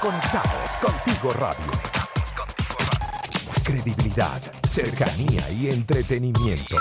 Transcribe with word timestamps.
Conectados 0.00 0.76
contigo 0.76 1.32
radio. 1.32 1.72
Credibilidad, 3.64 4.40
cercanía 4.64 5.50
y 5.50 5.70
entretenimiento. 5.70 6.76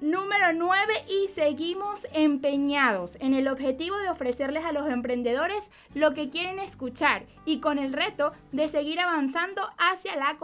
número 0.00 0.52
9 0.52 0.94
y 1.08 1.28
seguimos 1.28 2.06
empeñados 2.12 3.16
en 3.20 3.34
el 3.34 3.48
objetivo 3.48 3.96
de 3.98 4.10
ofrecerles 4.10 4.64
a 4.64 4.72
los 4.72 4.88
emprendedores 4.88 5.70
lo 5.94 6.14
que 6.14 6.28
quieren 6.28 6.58
escuchar 6.58 7.26
y 7.44 7.60
con 7.60 7.78
el 7.78 7.92
reto 7.92 8.32
de 8.52 8.68
seguir 8.68 9.00
avanzando 9.00 9.62
hacia 9.78 10.16
la 10.16 10.36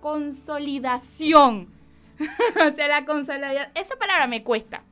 consolidación 0.00 1.68
o 2.70 2.74
sea, 2.74 2.88
la 2.88 3.04
consolidación. 3.04 3.68
Esa 3.74 3.96
palabra 3.96 4.26
me 4.26 4.42
cuesta. 4.42 4.82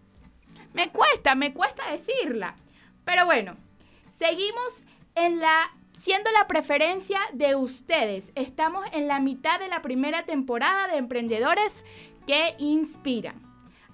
Me 0.75 0.91
cuesta, 0.91 1.35
me 1.35 1.53
cuesta 1.53 1.91
decirla. 1.91 2.55
Pero 3.05 3.27
bueno, 3.27 3.57
seguimos 4.19 4.85
en 5.15 5.41
la 5.41 5.73
siendo 6.01 6.33
la 6.33 6.49
preferencia 6.49 7.21
de 7.33 7.55
ustedes. 7.55 8.33
Estamos 8.35 8.85
en 8.93 9.07
la 9.07 9.21
mitad 9.21 9.61
de 9.61 9.69
la 9.69 9.83
primera 9.83 10.25
temporada 10.25 10.89
de 10.89 10.97
Emprendedores 10.97 11.85
que 12.27 12.57
Inspiran. 12.59 13.41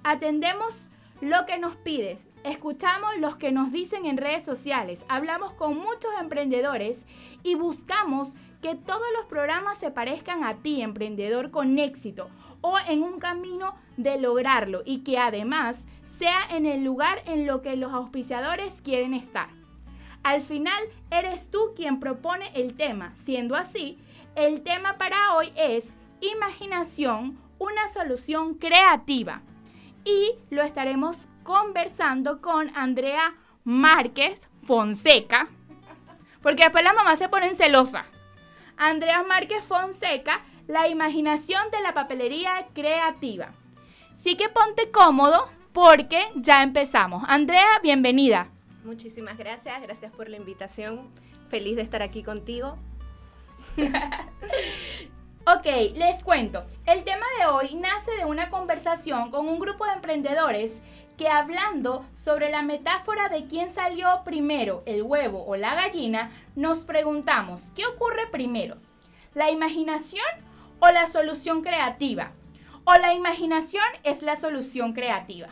Atendemos 0.05 0.89
lo 1.21 1.45
que 1.47 1.59
nos 1.59 1.77
pides, 1.77 2.21
escuchamos 2.45 3.19
los 3.19 3.37
que 3.37 3.53
nos 3.53 3.73
dicen 3.73 4.07
en 4.07 4.17
redes 4.17 4.45
sociales, 4.45 5.05
hablamos 5.09 5.53
con 5.53 5.77
muchos 5.77 6.11
emprendedores 6.21 7.05
y 7.43 7.57
buscamos 7.57 8.35
que 8.63 8.75
todos 8.75 9.07
los 9.17 9.27
programas 9.27 9.79
se 9.79 9.91
parezcan 9.91 10.45
a 10.45 10.63
ti, 10.63 10.81
emprendedor 10.81 11.51
con 11.51 11.79
éxito, 11.79 12.31
o 12.61 12.77
en 12.89 13.03
un 13.03 13.19
camino 13.19 13.75
de 13.97 14.19
lograrlo 14.19 14.83
y 14.85 14.99
que 14.99 15.19
además 15.19 15.79
sea 16.19 16.41
en 16.51 16.67
el 16.67 16.85
lugar 16.85 17.23
en 17.27 17.47
lo 17.47 17.63
que 17.63 17.77
los 17.77 17.93
auspiciadores 17.93 18.83
quieren 18.83 19.15
estar. 19.15 19.49
Al 20.23 20.43
final 20.43 20.83
eres 21.11 21.51
tú 21.51 21.73
quien 21.77 22.01
propone 22.01 22.51
el 22.55 22.75
tema. 22.75 23.15
Siendo 23.25 23.55
así, 23.55 23.99
el 24.35 24.63
tema 24.63 24.99
para 24.99 25.35
hoy 25.35 25.53
es 25.57 25.97
imaginación, 26.21 27.39
una 27.59 27.89
solución 27.89 28.55
creativa. 28.55 29.43
Y 30.05 30.33
lo 30.51 30.63
estaremos 30.63 31.29
conversando 31.43 32.41
con 32.41 32.75
Andrea 32.77 33.35
Márquez 33.65 34.49
Fonseca, 34.65 35.49
porque 36.43 36.65
después 36.65 36.85
las 36.85 36.95
mamás 36.95 37.19
se 37.19 37.29
ponen 37.29 37.55
celosas. 37.55 38.07
Andrea 38.77 39.23
Márquez 39.23 39.65
Fonseca 39.65 40.41
la 40.69 40.87
imaginación 40.87 41.71
de 41.73 41.81
la 41.81 41.95
papelería 41.95 42.69
creativa. 42.75 43.53
Sí 44.15 44.37
que 44.37 44.51
ponte 44.51 44.91
cómodo 44.91 45.49
porque 45.73 46.29
ya 46.37 46.63
empezamos. 46.63 47.25
Andrea, 47.27 47.81
bienvenida. 47.83 48.49
Muchísimas 48.85 49.39
gracias, 49.39 49.81
gracias 49.81 50.13
por 50.13 50.29
la 50.29 50.37
invitación. 50.37 51.09
Feliz 51.49 51.77
de 51.77 51.83
estar 51.83 52.03
aquí 52.03 52.23
contigo. 52.23 52.77
ok, 55.47 55.67
les 55.95 56.23
cuento. 56.23 56.65
El 56.85 57.03
tema 57.03 57.25
de 57.39 57.47
hoy 57.47 57.75
nace 57.75 58.11
de 58.19 58.27
una 58.27 58.51
conversación 58.51 59.31
con 59.31 59.49
un 59.49 59.59
grupo 59.59 59.87
de 59.87 59.93
emprendedores 59.93 60.83
que 61.17 61.29
hablando 61.29 62.05
sobre 62.15 62.51
la 62.51 62.63
metáfora 62.63 63.31
de 63.31 63.47
quién 63.47 63.71
salió 63.71 64.21
primero, 64.25 64.83
el 64.85 65.03
huevo 65.03 65.45
o 65.47 65.57
la 65.57 65.75
gallina, 65.75 66.31
nos 66.55 66.81
preguntamos, 66.81 67.73
¿qué 67.75 67.87
ocurre 67.87 68.27
primero? 68.31 68.77
¿La 69.35 69.51
imaginación 69.51 70.25
o 70.81 70.91
la 70.91 71.07
solución 71.07 71.63
creativa. 71.63 72.33
O 72.85 72.95
la 72.95 73.15
imaginación 73.15 73.85
es 74.05 74.23
la 74.23 74.37
solución 74.37 74.93
creativa. 74.93 75.49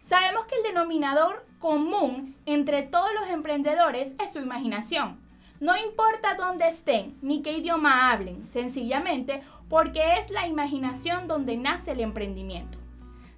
Sabemos 0.00 0.46
que 0.46 0.56
el 0.56 0.62
denominador 0.62 1.46
común 1.58 2.36
entre 2.46 2.82
todos 2.82 3.12
los 3.14 3.28
emprendedores 3.28 4.12
es 4.22 4.32
su 4.32 4.40
imaginación. 4.40 5.20
No 5.58 5.76
importa 5.76 6.34
dónde 6.34 6.68
estén 6.68 7.16
ni 7.22 7.42
qué 7.42 7.52
idioma 7.52 8.10
hablen, 8.10 8.46
sencillamente 8.52 9.42
porque 9.68 10.14
es 10.18 10.30
la 10.30 10.46
imaginación 10.46 11.28
donde 11.28 11.56
nace 11.56 11.92
el 11.92 12.00
emprendimiento. 12.00 12.78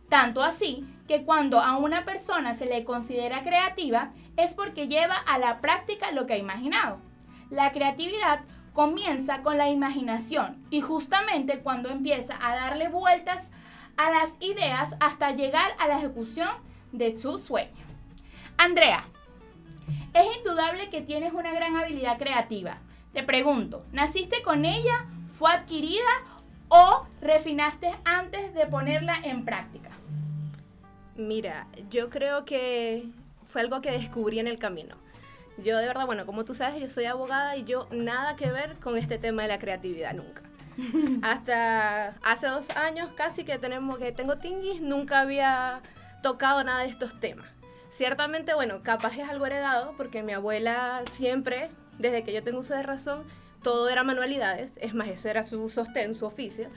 Tanto 0.09 0.43
así 0.43 0.85
que 1.07 1.25
cuando 1.25 1.61
a 1.61 1.77
una 1.77 2.05
persona 2.05 2.55
se 2.55 2.67
le 2.67 2.85
considera 2.85 3.43
creativa 3.43 4.13
es 4.37 4.55
porque 4.55 4.89
lleva 4.89 5.17
a 5.17 5.39
la 5.39 5.61
práctica 5.61 6.13
lo 6.13 6.27
que 6.27 6.35
ha 6.35 6.39
imaginado. 6.39 6.99
La 7.51 7.73
creatividad 7.73 8.41
comienza 8.79 9.43
con 9.43 9.59
la 9.59 9.69
imaginación 9.69 10.65
y 10.71 10.83
justamente 10.83 11.63
cuando 11.63 11.91
empieza 11.91 12.39
a 12.41 12.55
darle 12.55 12.89
vueltas 12.89 13.51
a 13.97 14.09
las 14.13 14.31
ideas 14.39 14.95
hasta 15.01 15.33
llegar 15.33 15.73
a 15.81 15.89
la 15.89 15.99
ejecución 15.99 16.49
de 16.93 17.19
su 17.19 17.39
sueño. 17.39 17.73
Andrea, 18.57 19.03
es 20.15 20.37
indudable 20.37 20.91
que 20.91 21.01
tienes 21.01 21.33
una 21.33 21.53
gran 21.53 21.75
habilidad 21.75 22.19
creativa. 22.19 22.79
Te 23.13 23.25
pregunto, 23.25 23.85
¿naciste 23.91 24.43
con 24.43 24.65
ella? 24.65 25.07
¿Fue 25.37 25.51
adquirida 25.51 26.13
o 26.69 27.05
refinaste 27.21 27.93
antes 28.05 28.55
de 28.55 28.65
ponerla 28.67 29.17
en 29.25 29.45
práctica? 29.45 29.91
Mira, 31.17 31.67
yo 31.91 32.11
creo 32.11 32.45
que 32.45 33.09
fue 33.43 33.61
algo 33.61 33.81
que 33.81 33.91
descubrí 33.91 34.39
en 34.39 34.47
el 34.47 34.61
camino. 34.61 34.95
Yo 35.59 35.77
de 35.77 35.87
verdad, 35.87 36.07
bueno, 36.07 36.25
como 36.25 36.45
tú 36.45 36.55
sabes, 36.55 36.81
yo 36.81 36.89
soy 36.89 37.07
abogada 37.07 37.57
y 37.57 37.65
yo 37.65 37.89
nada 37.91 38.37
que 38.37 38.51
ver 38.51 38.77
con 38.77 38.97
este 38.97 39.19
tema 39.19 39.43
de 39.43 39.49
la 39.49 39.59
creatividad 39.59 40.15
nunca. 40.15 40.43
Hasta 41.23 42.15
hace 42.23 42.47
dos 42.47 42.71
años 42.71 43.11
casi 43.17 43.45
que 43.45 43.59
tenemos 43.59 43.99
que 43.99 44.13
tengo 44.13 44.37
tingis, 44.37 44.81
nunca 44.81 45.21
había 45.21 45.81
tocado 46.23 46.63
nada 46.63 46.83
de 46.83 46.89
estos 46.89 47.19
temas. 47.19 47.47
Ciertamente, 47.91 48.55
bueno, 48.55 48.83
capaz 48.85 49.19
es 49.19 49.29
algo 49.29 49.47
heredado 49.47 49.95
porque 49.97 50.23
mi 50.23 50.33
abuela 50.33 51.03
siempre, 51.13 51.71
desde 51.99 52.23
que 52.23 52.33
yo 52.33 52.45
tengo 52.45 52.61
uso 52.61 52.75
de 52.75 52.85
razón, 52.85 53.25
todo 53.63 53.89
era 53.89 54.05
manualidades, 54.05 54.75
es 54.77 54.95
más, 54.95 55.09
ese 55.09 55.31
era 55.31 55.43
su 55.43 55.69
sostén, 55.69 56.15
su 56.15 56.25
oficio. 56.25 56.69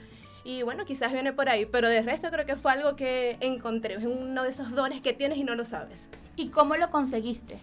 Y 0.42 0.64
bueno, 0.64 0.84
quizás 0.84 1.12
viene 1.12 1.32
por 1.32 1.48
ahí, 1.48 1.66
pero 1.66 1.88
de 1.88 2.02
resto 2.02 2.28
creo 2.30 2.46
que 2.46 2.56
fue 2.56 2.72
algo 2.72 2.96
que 2.96 3.36
encontré, 3.38 3.94
es 3.94 4.04
uno 4.04 4.42
de 4.42 4.48
esos 4.48 4.72
dones 4.72 5.00
que 5.00 5.12
tienes 5.12 5.38
y 5.38 5.44
no 5.44 5.54
lo 5.54 5.64
sabes. 5.64 6.08
¿Y 6.34 6.48
cómo 6.48 6.74
lo 6.74 6.90
conseguiste? 6.90 7.60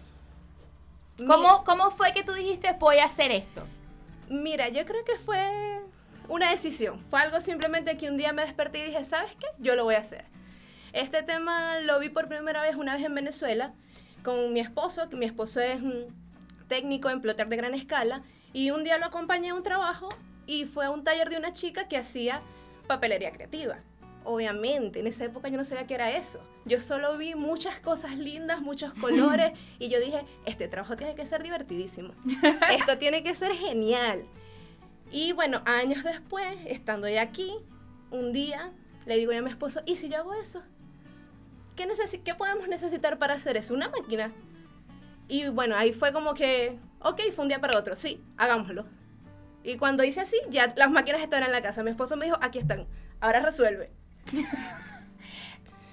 ¿Cómo, 1.26 1.64
¿Cómo 1.64 1.90
fue 1.90 2.12
que 2.12 2.22
tú 2.22 2.32
dijiste 2.32 2.76
voy 2.78 2.98
a 2.98 3.06
hacer 3.06 3.30
esto? 3.30 3.66
Mira, 4.28 4.68
yo 4.68 4.84
creo 4.84 5.04
que 5.04 5.16
fue 5.16 5.80
una 6.28 6.50
decisión. 6.50 7.04
Fue 7.10 7.20
algo 7.20 7.40
simplemente 7.40 7.96
que 7.96 8.08
un 8.08 8.16
día 8.16 8.32
me 8.32 8.42
desperté 8.42 8.78
y 8.78 8.84
dije, 8.86 9.04
¿sabes 9.04 9.36
qué? 9.36 9.46
Yo 9.58 9.74
lo 9.74 9.84
voy 9.84 9.96
a 9.96 9.98
hacer. 9.98 10.24
Este 10.92 11.22
tema 11.22 11.78
lo 11.80 11.98
vi 12.00 12.08
por 12.08 12.28
primera 12.28 12.62
vez 12.62 12.76
una 12.76 12.94
vez 12.94 13.04
en 13.04 13.14
Venezuela 13.14 13.74
con 14.24 14.52
mi 14.52 14.60
esposo, 14.60 15.08
que 15.08 15.16
mi 15.16 15.26
esposo 15.26 15.60
es 15.60 15.80
un 15.80 16.14
técnico 16.68 17.10
en 17.10 17.20
plotter 17.20 17.48
de 17.48 17.56
gran 17.56 17.74
escala, 17.74 18.22
y 18.52 18.70
un 18.70 18.84
día 18.84 18.98
lo 18.98 19.06
acompañé 19.06 19.50
a 19.50 19.54
un 19.54 19.62
trabajo 19.62 20.08
y 20.46 20.66
fue 20.66 20.86
a 20.86 20.90
un 20.90 21.04
taller 21.04 21.30
de 21.30 21.36
una 21.36 21.52
chica 21.52 21.88
que 21.88 21.96
hacía 21.96 22.40
papelería 22.86 23.32
creativa. 23.32 23.78
Obviamente, 24.24 25.00
en 25.00 25.06
esa 25.06 25.24
época 25.24 25.48
yo 25.48 25.56
no 25.56 25.64
sabía 25.64 25.86
qué 25.86 25.94
era 25.94 26.10
eso. 26.16 26.40
Yo 26.66 26.80
solo 26.80 27.16
vi 27.16 27.34
muchas 27.34 27.78
cosas 27.80 28.18
lindas, 28.18 28.60
muchos 28.60 28.92
colores, 28.94 29.52
y 29.78 29.88
yo 29.88 29.98
dije, 29.98 30.24
este 30.44 30.68
trabajo 30.68 30.96
tiene 30.96 31.14
que 31.14 31.26
ser 31.26 31.42
divertidísimo. 31.42 32.12
Esto 32.70 32.98
tiene 32.98 33.22
que 33.22 33.34
ser 33.34 33.52
genial. 33.52 34.24
Y 35.10 35.32
bueno, 35.32 35.62
años 35.64 36.04
después, 36.04 36.56
estando 36.66 37.08
ya 37.08 37.22
aquí, 37.22 37.52
un 38.10 38.32
día 38.32 38.72
le 39.06 39.16
digo 39.16 39.32
a 39.32 39.40
mi 39.40 39.50
esposo, 39.50 39.80
¿y 39.86 39.96
si 39.96 40.08
yo 40.08 40.18
hago 40.18 40.34
eso? 40.34 40.62
¿Qué, 41.76 41.88
¿Qué 42.22 42.34
podemos 42.34 42.68
necesitar 42.68 43.18
para 43.18 43.34
hacer 43.34 43.56
eso? 43.56 43.74
Una 43.74 43.88
máquina. 43.88 44.32
Y 45.28 45.48
bueno, 45.48 45.76
ahí 45.76 45.92
fue 45.92 46.12
como 46.12 46.34
que, 46.34 46.78
ok, 47.00 47.20
fue 47.34 47.44
un 47.44 47.48
día 47.48 47.60
para 47.60 47.78
otro, 47.78 47.96
sí, 47.96 48.22
hagámoslo. 48.36 48.86
Y 49.62 49.76
cuando 49.76 50.04
hice 50.04 50.20
así, 50.20 50.36
ya 50.50 50.72
las 50.76 50.90
máquinas 50.90 51.22
estaban 51.22 51.44
en 51.44 51.52
la 51.52 51.62
casa. 51.62 51.82
Mi 51.82 51.90
esposo 51.90 52.16
me 52.16 52.26
dijo, 52.26 52.38
aquí 52.40 52.58
están, 52.58 52.86
ahora 53.20 53.40
resuelve. 53.40 53.92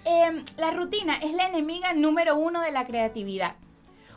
Em, 0.10 0.46
la 0.56 0.72
rutina 0.72 1.18
es 1.18 1.34
la 1.34 1.50
enemiga 1.50 1.92
número 1.92 2.38
uno 2.38 2.62
de 2.62 2.72
la 2.72 2.86
creatividad. 2.86 3.56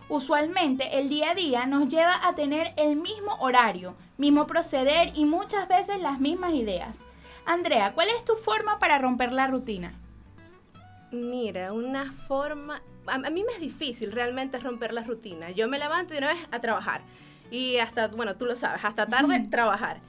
Usualmente 0.09 1.01
el 1.01 1.09
día 1.09 1.31
a 1.31 1.35
día 1.35 1.67
nos 1.67 1.89
lleva 1.89 2.29
a 2.29 2.37
tener 2.37 2.73
el 2.77 2.95
mismo 2.95 3.35
horario, 3.41 3.97
mismo 4.17 4.47
proceder 4.47 5.11
y 5.17 5.25
muchas 5.25 5.67
veces 5.67 6.01
las 6.01 6.21
mismas 6.21 6.55
ideas. 6.55 6.99
Andrea, 7.45 7.93
¿cuál 7.93 8.07
es 8.17 8.25
tu 8.25 8.37
forma 8.37 8.79
para 8.79 8.99
romper 8.99 9.33
la 9.33 9.49
rutina? 9.49 9.95
Mira, 11.11 11.73
una 11.73 12.13
forma... 12.13 12.83
A, 13.09 13.19
mí 13.19 13.43
me 13.43 13.53
es 13.53 13.61
difícil 13.61 14.13
realmente 14.13 14.59
romper 14.59 14.93
la 14.93 15.03
rutina. 15.03 15.51
Yo 15.51 15.67
me 15.67 15.81
levanto 15.81 16.13
de 16.13 16.19
una 16.19 16.35
vez 16.35 16.47
a 16.53 16.61
trabajar. 16.61 17.03
Y 17.51 17.79
hasta, 17.79 18.07
bueno, 18.07 18.37
tú 18.37 18.45
lo 18.45 18.55
sabes, 18.55 18.85
hasta 18.85 19.07
tarde 19.07 19.49
trabajar. 19.51 20.01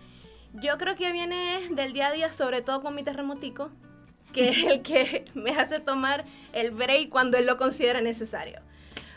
Yo 0.53 0.77
creo 0.77 0.95
que 0.95 1.11
viene 1.11 1.59
del 1.71 1.93
día 1.93 2.09
a 2.09 2.11
día, 2.11 2.31
sobre 2.31 2.61
todo 2.61 2.83
con 2.83 2.93
mi 2.93 3.03
terremotico, 3.03 3.71
que 4.31 4.49
es 4.49 4.63
el 4.63 4.81
que 4.81 5.25
me 5.33 5.51
hace 5.51 5.79
tomar 5.79 6.25
el 6.53 6.71
break 6.71 7.09
cuando 7.09 7.37
él 7.37 7.45
lo 7.45 7.57
considera 7.57 8.01
necesario. 8.01 8.59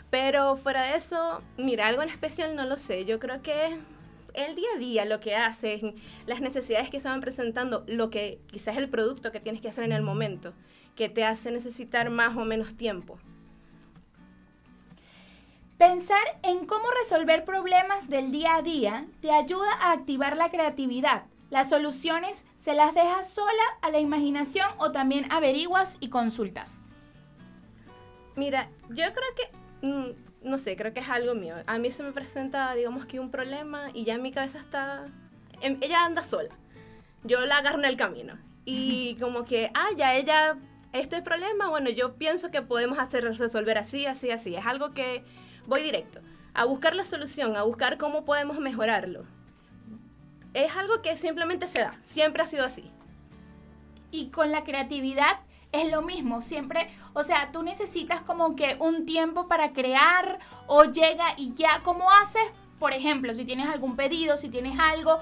Pero 0.09 0.55
fuera 0.55 0.83
de 0.83 0.97
eso, 0.97 1.41
mira, 1.57 1.87
algo 1.87 2.01
en 2.01 2.09
especial 2.09 2.55
no 2.55 2.65
lo 2.65 2.77
sé. 2.77 3.05
Yo 3.05 3.19
creo 3.19 3.41
que 3.41 3.77
el 4.33 4.55
día 4.55 4.67
a 4.75 4.79
día, 4.79 5.05
lo 5.05 5.19
que 5.19 5.35
haces, 5.35 5.81
las 6.25 6.41
necesidades 6.41 6.89
que 6.89 6.99
se 6.99 7.09
van 7.09 7.21
presentando, 7.21 7.83
lo 7.87 8.09
que 8.09 8.39
quizás 8.47 8.77
el 8.77 8.89
producto 8.89 9.31
que 9.31 9.39
tienes 9.39 9.61
que 9.61 9.69
hacer 9.69 9.83
en 9.83 9.91
el 9.91 10.03
momento, 10.03 10.53
que 10.95 11.09
te 11.09 11.23
hace 11.23 11.51
necesitar 11.51 12.09
más 12.09 12.37
o 12.37 12.45
menos 12.45 12.75
tiempo. 12.77 13.19
Pensar 15.77 16.23
en 16.43 16.65
cómo 16.65 16.85
resolver 17.03 17.43
problemas 17.43 18.09
del 18.09 18.31
día 18.31 18.55
a 18.55 18.61
día 18.61 19.05
te 19.21 19.31
ayuda 19.31 19.73
a 19.73 19.91
activar 19.91 20.37
la 20.37 20.49
creatividad. 20.49 21.23
Las 21.49 21.69
soluciones 21.69 22.45
se 22.57 22.73
las 22.75 22.93
dejas 22.95 23.29
sola 23.29 23.63
a 23.81 23.89
la 23.89 23.99
imaginación 23.99 24.67
o 24.77 24.91
también 24.91 25.31
averiguas 25.31 25.97
y 25.99 26.09
consultas. 26.09 26.81
Mira, 28.35 28.69
yo 28.89 29.05
creo 29.13 29.35
que 29.35 29.87
mm, 29.87 30.25
no 30.45 30.59
sé, 30.59 30.75
creo 30.75 30.93
que 30.93 30.99
es 30.99 31.09
algo 31.09 31.35
mío. 31.35 31.55
A 31.65 31.77
mí 31.79 31.91
se 31.91 32.03
me 32.03 32.11
presenta, 32.11 32.73
digamos 32.75 33.05
que 33.05 33.19
un 33.19 33.31
problema 33.31 33.89
y 33.93 34.05
ya 34.05 34.13
en 34.13 34.21
mi 34.21 34.31
cabeza 34.31 34.59
está, 34.59 35.07
em, 35.61 35.77
ella 35.81 36.05
anda 36.05 36.23
sola. 36.23 36.55
Yo 37.23 37.45
la 37.45 37.57
agarro 37.57 37.79
en 37.79 37.85
el 37.85 37.97
camino. 37.97 38.37
Y 38.63 39.15
como 39.19 39.43
que, 39.43 39.71
ah, 39.73 39.89
ya 39.97 40.15
ella, 40.15 40.57
este 40.93 41.21
problema, 41.21 41.69
bueno, 41.69 41.89
yo 41.89 42.15
pienso 42.15 42.51
que 42.51 42.61
podemos 42.61 42.99
hacer 42.99 43.23
resolver 43.23 43.77
así, 43.77 44.05
así, 44.05 44.31
así. 44.31 44.55
Es 44.55 44.65
algo 44.65 44.93
que 44.93 45.23
voy 45.65 45.81
directo. 45.81 46.21
A 46.53 46.65
buscar 46.65 46.95
la 46.95 47.03
solución, 47.05 47.57
a 47.57 47.63
buscar 47.63 47.97
cómo 47.97 48.23
podemos 48.23 48.59
mejorarlo. 48.59 49.25
Es 50.55 50.75
algo 50.75 51.01
que 51.01 51.17
simplemente 51.17 51.67
se 51.67 51.79
da. 51.79 51.99
Siempre 52.01 52.41
ha 52.41 52.47
sido 52.47 52.65
así. 52.65 52.89
Y 54.09 54.29
con 54.29 54.51
la 54.51 54.63
creatividad 54.63 55.39
es 55.73 55.91
lo 55.91 56.01
mismo, 56.01 56.41
siempre, 56.41 56.89
o 57.13 57.23
sea, 57.23 57.51
tú 57.51 57.61
necesitas 57.61 58.21
como 58.21 58.55
que 58.55 58.77
un 58.79 59.05
tiempo 59.05 59.49
para 59.49 59.73
crear 59.73 60.39
o 60.67 60.85
llega 60.85 61.33
y 61.35 61.51
ya, 61.51 61.81
¿cómo 61.83 62.09
haces? 62.09 62.43
Por 62.79 62.93
ejemplo, 62.93 63.33
si 63.33 63.43
tienes 63.43 63.67
algún 63.67 63.97
pedido, 63.97 64.37
si 64.37 64.47
tienes 64.47 64.79
algo, 64.79 65.19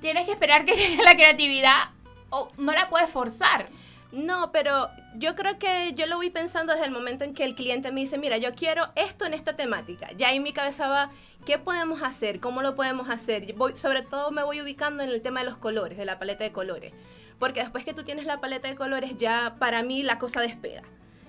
tienes 0.00 0.24
que 0.24 0.32
esperar 0.32 0.64
que 0.64 0.72
llegue 0.76 1.02
la 1.02 1.14
creatividad 1.14 1.90
o 2.30 2.48
no 2.56 2.72
la 2.72 2.88
puedes 2.88 3.10
forzar. 3.10 3.68
No, 4.12 4.50
pero 4.50 4.88
yo 5.16 5.36
creo 5.36 5.58
que 5.58 5.92
yo 5.94 6.06
lo 6.06 6.16
voy 6.16 6.30
pensando 6.30 6.72
desde 6.72 6.86
el 6.86 6.90
momento 6.90 7.24
en 7.24 7.34
que 7.34 7.44
el 7.44 7.54
cliente 7.54 7.92
me 7.92 8.00
dice, 8.00 8.18
mira, 8.18 8.38
yo 8.38 8.54
quiero 8.54 8.88
esto 8.96 9.24
en 9.24 9.34
esta 9.34 9.56
temática. 9.56 10.10
Ya 10.16 10.32
en 10.32 10.42
mi 10.42 10.52
cabeza 10.52 10.88
va, 10.88 11.10
¿qué 11.44 11.58
podemos 11.58 12.02
hacer? 12.02 12.40
¿Cómo 12.40 12.62
lo 12.62 12.74
podemos 12.74 13.08
hacer? 13.08 13.52
Voy, 13.54 13.76
sobre 13.76 14.02
todo 14.02 14.30
me 14.30 14.42
voy 14.42 14.60
ubicando 14.60 15.02
en 15.02 15.10
el 15.10 15.22
tema 15.22 15.40
de 15.40 15.46
los 15.46 15.56
colores, 15.56 15.98
de 15.98 16.04
la 16.04 16.18
paleta 16.18 16.44
de 16.44 16.52
colores 16.52 16.92
porque 17.40 17.60
después 17.60 17.84
que 17.84 17.94
tú 17.94 18.04
tienes 18.04 18.26
la 18.26 18.38
paleta 18.40 18.68
de 18.68 18.76
colores, 18.76 19.16
ya 19.16 19.56
para 19.58 19.82
mí 19.82 20.04
la 20.04 20.18
cosa 20.18 20.42
despega. 20.42 20.82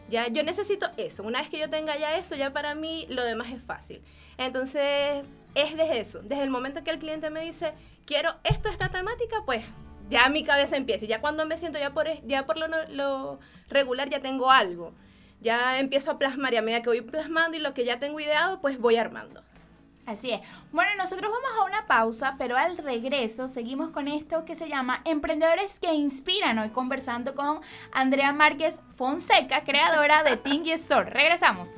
Ya 0.09 0.27
yo 0.27 0.43
necesito 0.43 0.87
eso. 0.97 1.23
Una 1.23 1.39
vez 1.39 1.49
que 1.49 1.57
yo 1.57 1.69
tenga 1.69 1.97
ya 1.97 2.17
eso, 2.17 2.35
ya 2.35 2.51
para 2.51 2.75
mí 2.75 3.07
lo 3.09 3.23
demás 3.23 3.49
es 3.49 3.63
fácil. 3.63 4.01
Entonces, 4.37 5.23
es 5.55 5.77
desde 5.77 6.01
eso. 6.01 6.21
Desde 6.21 6.43
el 6.43 6.49
momento 6.49 6.83
que 6.83 6.91
el 6.91 6.99
cliente 6.99 7.29
me 7.29 7.39
dice, 7.39 7.73
quiero 8.05 8.35
esto, 8.43 8.67
esta 8.67 8.89
temática, 8.89 9.37
pues 9.45 9.63
ya 10.09 10.27
mi 10.27 10.43
cabeza 10.43 10.75
empieza. 10.75 11.05
Y 11.05 11.07
ya 11.07 11.21
cuando 11.21 11.45
me 11.45 11.57
siento 11.57 11.79
ya 11.79 11.93
por, 11.93 12.07
ya 12.27 12.45
por 12.45 12.57
lo, 12.57 12.67
lo 12.89 13.39
regular, 13.69 14.09
ya 14.09 14.19
tengo 14.19 14.51
algo. 14.51 14.93
Ya 15.39 15.79
empiezo 15.79 16.11
a 16.11 16.19
plasmar 16.19 16.53
y 16.53 16.57
a 16.57 16.61
medida 16.61 16.81
que 16.81 16.89
voy 16.89 17.01
plasmando 17.01 17.55
y 17.55 17.61
lo 17.61 17.73
que 17.73 17.85
ya 17.85 17.99
tengo 17.99 18.19
ideado, 18.19 18.59
pues 18.59 18.79
voy 18.79 18.97
armando. 18.97 19.43
Así 20.06 20.31
es. 20.31 20.42
Bueno, 20.71 20.92
nosotros 20.98 21.31
vamos 21.31 21.59
a 21.59 21.63
una 21.65 21.88
pausa, 21.88 22.36
pero 22.38 22.57
al 22.57 22.77
regreso 22.77 23.48
seguimos 23.48 23.92
con 23.92 24.07
esto 24.07 24.45
que 24.45 24.56
se 24.56 24.68
llama 24.68 25.01
Emprendedores 25.06 25.80
que 25.80 25.94
Inspiran. 25.94 26.59
Hoy 26.59 26.69
conversando 26.69 27.36
con 27.36 27.59
Andrea 27.92 28.31
Márquez 28.33 28.80
Fonseca, 28.95 29.63
creadora 29.63 30.24
de 30.24 30.38
Tingy 30.38 30.71
Store. 30.71 31.09
Regresamos. 31.09 31.69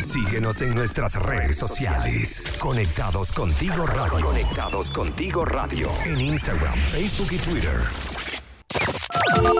Síguenos 0.00 0.60
en 0.62 0.74
nuestras 0.74 1.14
redes 1.14 1.58
sociales. 1.58 2.52
Conectados 2.58 3.30
contigo 3.32 3.86
radio. 3.86 4.26
Conectados 4.26 4.90
contigo 4.90 5.44
radio. 5.44 5.90
En 6.04 6.20
Instagram, 6.20 6.74
Facebook 6.74 7.28
y 7.32 7.38
Twitter. 7.38 7.78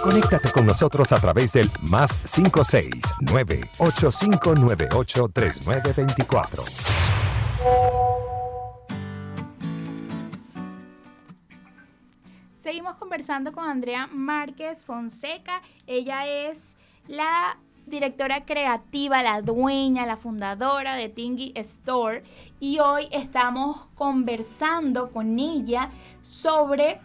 Conéctate 0.02 0.50
con 0.50 0.66
nosotros 0.66 1.12
a 1.12 1.16
través 1.16 1.52
del 1.52 1.70
más 1.82 2.16
569 2.34 3.60
8598 3.78 5.28
3924. 5.32 6.64
Seguimos 12.62 12.96
conversando 12.96 13.52
con 13.52 13.64
Andrea 13.64 14.08
Márquez 14.12 14.84
Fonseca. 14.84 15.62
Ella 15.86 16.26
es 16.26 16.76
la 17.08 17.58
directora 17.86 18.44
creativa, 18.44 19.22
la 19.22 19.42
dueña, 19.42 20.06
la 20.06 20.16
fundadora 20.16 20.94
de 20.94 21.08
Tingy 21.08 21.52
Store. 21.56 22.22
Y 22.60 22.78
hoy 22.78 23.08
estamos 23.10 23.86
conversando 23.94 25.10
con 25.10 25.38
ella 25.38 25.90
sobre 26.22 27.00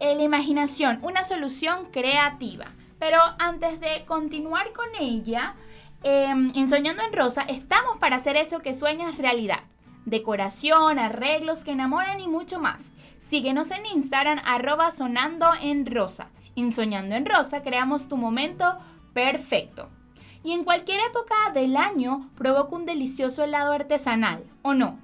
la 0.00 0.22
imaginación, 0.22 0.98
una 1.02 1.24
solución 1.24 1.86
creativa. 1.90 2.66
Pero 2.98 3.18
antes 3.38 3.80
de 3.80 4.04
continuar 4.06 4.72
con 4.72 4.86
ella, 4.98 5.54
em, 6.02 6.52
en 6.54 6.68
Soñando 6.68 7.02
en 7.02 7.12
Rosa, 7.12 7.42
estamos 7.42 7.98
para 7.98 8.16
hacer 8.16 8.36
eso 8.36 8.60
que 8.60 8.74
sueñas 8.74 9.18
realidad. 9.18 9.60
Decoración, 10.04 10.98
arreglos 10.98 11.64
que 11.64 11.72
enamoran 11.72 12.20
y 12.20 12.28
mucho 12.28 12.60
más. 12.60 12.92
Síguenos 13.18 13.70
en 13.70 13.86
Instagram 13.86 14.40
arroba 14.44 14.90
sonando 14.90 15.46
en 15.60 15.86
rosa. 15.86 16.28
En 16.56 16.72
Soñando 16.72 17.14
en 17.14 17.26
Rosa 17.26 17.62
creamos 17.62 18.08
tu 18.08 18.16
momento 18.16 18.76
perfecto. 19.14 19.88
Y 20.42 20.52
en 20.52 20.62
cualquier 20.64 21.00
época 21.08 21.34
del 21.54 21.76
año 21.76 22.30
provoca 22.36 22.76
un 22.76 22.84
delicioso 22.84 23.42
helado 23.42 23.72
artesanal, 23.72 24.44
¿o 24.60 24.74
no? 24.74 24.98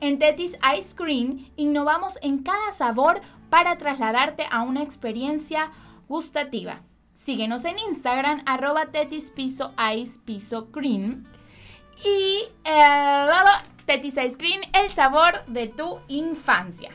En 0.00 0.18
Tetis 0.18 0.58
Ice 0.78 0.96
Cream 0.96 1.46
innovamos 1.56 2.18
en 2.22 2.42
cada 2.42 2.72
sabor 2.72 3.20
para 3.50 3.78
trasladarte 3.78 4.46
a 4.50 4.62
una 4.62 4.82
experiencia 4.82 5.70
gustativa. 6.08 6.80
Síguenos 7.14 7.64
en 7.64 7.78
Instagram, 7.78 8.42
arroba 8.46 8.86
tetis 8.86 9.32
ice 9.36 10.20
cream. 10.70 11.24
Y 12.04 12.44
eh, 12.64 13.26
tetis 13.86 14.18
ice 14.18 14.36
cream, 14.36 14.60
el 14.72 14.90
sabor 14.90 15.44
de 15.46 15.68
tu 15.68 16.00
infancia. 16.08 16.90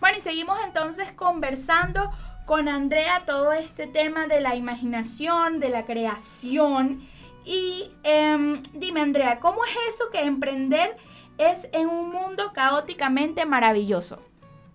Bueno, 0.00 0.18
y 0.18 0.20
seguimos 0.20 0.58
entonces 0.64 1.10
conversando 1.12 2.10
con 2.46 2.68
Andrea 2.68 3.24
todo 3.26 3.52
este 3.52 3.86
tema 3.86 4.28
de 4.28 4.40
la 4.40 4.54
imaginación, 4.54 5.58
de 5.58 5.70
la 5.70 5.84
creación. 5.84 7.00
Y 7.44 7.90
em, 8.04 8.62
dime, 8.72 9.00
Andrea, 9.00 9.40
¿cómo 9.40 9.64
es 9.64 9.94
eso 9.94 10.10
que 10.12 10.22
emprender 10.22 10.96
es 11.38 11.68
en 11.72 11.88
un 11.88 12.10
mundo 12.10 12.52
caóticamente 12.52 13.44
maravilloso? 13.46 14.22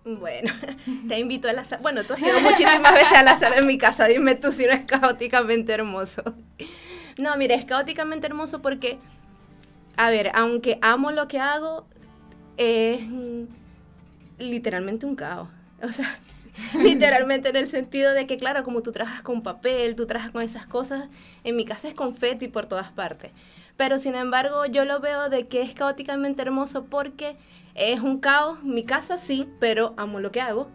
Bueno, 0.04 0.52
te 1.08 1.18
invito 1.18 1.48
a 1.48 1.52
la 1.52 1.64
sala. 1.64 1.82
Bueno, 1.82 2.04
tú 2.04 2.14
has 2.14 2.20
ido 2.20 2.40
muchísimas 2.40 2.92
veces 2.92 3.12
a 3.12 3.22
la 3.22 3.36
sala 3.36 3.56
en 3.56 3.66
mi 3.66 3.78
casa. 3.78 4.06
Dime 4.06 4.34
tú 4.34 4.50
si 4.50 4.66
no 4.66 4.72
es 4.72 4.80
caóticamente 4.80 5.72
hermoso. 5.72 6.22
No, 7.18 7.36
mire, 7.36 7.54
es 7.54 7.64
caóticamente 7.64 8.26
hermoso 8.26 8.62
porque, 8.62 8.98
a 9.96 10.10
ver, 10.10 10.32
aunque 10.34 10.78
amo 10.82 11.12
lo 11.12 11.28
que 11.28 11.38
hago, 11.38 11.86
es 12.56 13.00
literalmente 14.38 15.06
un 15.06 15.14
caos. 15.14 15.48
O 15.82 15.92
sea, 15.92 16.18
literalmente 16.74 17.50
en 17.50 17.56
el 17.56 17.68
sentido 17.68 18.12
de 18.12 18.26
que, 18.26 18.36
claro, 18.36 18.64
como 18.64 18.82
tú 18.82 18.92
trabajas 18.92 19.22
con 19.22 19.42
papel, 19.42 19.94
tú 19.94 20.06
trabajas 20.06 20.32
con 20.32 20.42
esas 20.42 20.66
cosas, 20.66 21.08
en 21.44 21.56
mi 21.56 21.64
casa 21.64 21.88
es 21.88 21.94
confeti 21.94 22.48
por 22.48 22.66
todas 22.66 22.90
partes. 22.90 23.30
Pero 23.76 23.98
sin 23.98 24.14
embargo, 24.14 24.66
yo 24.66 24.84
lo 24.84 25.00
veo 25.00 25.28
de 25.28 25.46
que 25.46 25.62
es 25.62 25.74
caóticamente 25.74 26.42
hermoso 26.42 26.84
porque 26.84 27.36
es 27.74 28.00
un 28.00 28.18
caos, 28.18 28.62
mi 28.62 28.84
casa 28.84 29.18
sí, 29.18 29.48
pero 29.58 29.94
amo 29.96 30.20
lo 30.20 30.30
que 30.30 30.40
hago. 30.40 30.68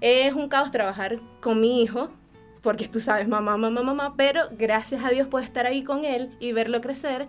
Es 0.00 0.34
un 0.34 0.48
caos 0.48 0.70
trabajar 0.70 1.20
con 1.40 1.60
mi 1.60 1.82
hijo, 1.82 2.10
porque 2.62 2.88
tú 2.88 3.00
sabes, 3.00 3.28
mamá, 3.28 3.56
mamá, 3.56 3.82
mamá, 3.82 4.14
pero 4.16 4.48
gracias 4.52 5.04
a 5.04 5.10
Dios 5.10 5.28
puedo 5.28 5.44
estar 5.44 5.66
ahí 5.66 5.84
con 5.84 6.04
él 6.04 6.36
y 6.40 6.52
verlo 6.52 6.80
crecer. 6.80 7.26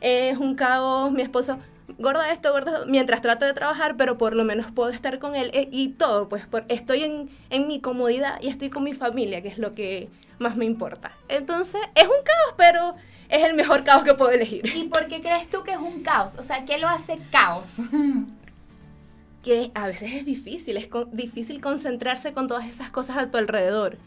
Es 0.00 0.38
un 0.38 0.54
caos, 0.54 1.10
mi 1.10 1.22
esposo, 1.22 1.58
gorda 1.98 2.30
esto, 2.32 2.52
gorda 2.52 2.84
mientras 2.86 3.20
trato 3.20 3.44
de 3.44 3.54
trabajar, 3.54 3.96
pero 3.96 4.18
por 4.18 4.34
lo 4.34 4.44
menos 4.44 4.70
puedo 4.70 4.90
estar 4.90 5.18
con 5.18 5.34
él 5.34 5.50
eh, 5.54 5.68
y 5.72 5.88
todo, 5.90 6.28
pues 6.28 6.44
estoy 6.68 7.02
en, 7.02 7.28
en 7.50 7.66
mi 7.66 7.80
comodidad 7.80 8.40
y 8.40 8.48
estoy 8.48 8.70
con 8.70 8.84
mi 8.84 8.92
familia, 8.92 9.42
que 9.42 9.48
es 9.48 9.58
lo 9.58 9.74
que 9.74 10.08
más 10.38 10.56
me 10.56 10.64
importa. 10.64 11.12
Entonces, 11.28 11.80
es 11.94 12.04
un 12.04 12.10
caos, 12.24 12.54
pero 12.56 12.94
es 13.28 13.44
el 13.44 13.54
mejor 13.54 13.84
caos 13.84 14.04
que 14.04 14.14
puedo 14.14 14.30
elegir. 14.30 14.64
¿Y 14.74 14.84
por 14.84 15.06
qué 15.06 15.20
crees 15.20 15.48
tú 15.48 15.62
que 15.62 15.72
es 15.72 15.78
un 15.78 16.02
caos? 16.02 16.32
O 16.38 16.42
sea, 16.42 16.64
¿qué 16.64 16.78
lo 16.78 16.88
hace 16.88 17.18
caos? 17.30 17.78
que 19.42 19.70
a 19.74 19.86
veces 19.86 20.12
es 20.12 20.24
difícil, 20.24 20.76
es 20.76 20.88
difícil 21.12 21.60
concentrarse 21.60 22.32
con 22.32 22.48
todas 22.48 22.66
esas 22.66 22.90
cosas 22.90 23.16
a 23.16 23.30
tu 23.30 23.38
alrededor. 23.38 23.98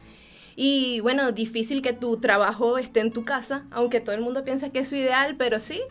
Y 0.55 0.99
bueno, 0.99 1.31
difícil 1.31 1.81
que 1.81 1.93
tu 1.93 2.17
trabajo 2.17 2.77
esté 2.77 2.99
en 2.99 3.11
tu 3.11 3.23
casa, 3.23 3.65
aunque 3.71 4.01
todo 4.01 4.13
el 4.13 4.21
mundo 4.21 4.43
piensa 4.43 4.69
que 4.69 4.79
es 4.79 4.89
su 4.89 4.95
ideal, 4.95 5.35
pero 5.37 5.59
sí, 5.59 5.81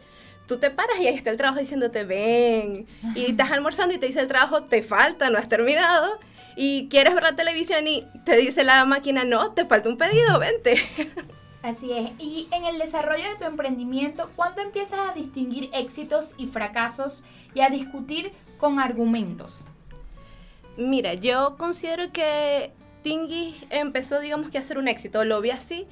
tú 0.47 0.59
te 0.59 0.71
paras 0.71 0.99
y 1.01 1.07
ahí 1.07 1.15
está 1.15 1.31
el 1.31 1.37
trabajo 1.37 1.61
diciéndote, 1.61 2.05
ven, 2.05 2.87
y 3.15 3.25
estás 3.31 3.51
almorzando 3.51 3.95
y 3.95 3.99
te 3.99 4.07
dice 4.07 4.21
el 4.21 4.29
trabajo, 4.29 4.65
te 4.65 4.83
falta, 4.83 5.31
no 5.31 5.39
has 5.39 5.49
terminado, 5.49 6.19
y 6.57 6.89
quieres 6.89 7.15
ver 7.15 7.23
la 7.23 7.37
televisión 7.37 7.87
y 7.87 8.05
te 8.25 8.37
dice 8.37 8.65
la 8.65 8.85
máquina, 8.85 9.25
no, 9.25 9.53
te 9.53 9.65
falta 9.65 9.89
un 9.89 9.97
pedido, 9.97 10.39
vente. 10.39 10.75
Así 11.63 11.93
es. 11.93 12.11
Y 12.19 12.49
en 12.53 12.65
el 12.65 12.79
desarrollo 12.79 13.29
de 13.29 13.37
tu 13.37 13.45
emprendimiento, 13.45 14.31
¿cuándo 14.35 14.63
empiezas 14.63 15.11
a 15.11 15.15
distinguir 15.15 15.71
éxitos 15.75 16.35
y 16.39 16.47
fracasos 16.47 17.25
y 17.55 17.61
a 17.61 17.69
discutir 17.69 18.33
con 18.59 18.79
argumentos? 18.79 19.65
Mira, 20.77 21.15
yo 21.15 21.57
considero 21.59 22.13
que 22.13 22.73
Tingy 23.03 23.55
empezó, 23.69 24.21
digamos 24.21 24.51
que 24.51 24.59
a 24.59 24.63
ser 24.63 24.79
un 24.79 24.89
éxito. 24.89 25.25
Lo 25.25 25.41
vi 25.43 25.51
así 25.51 25.87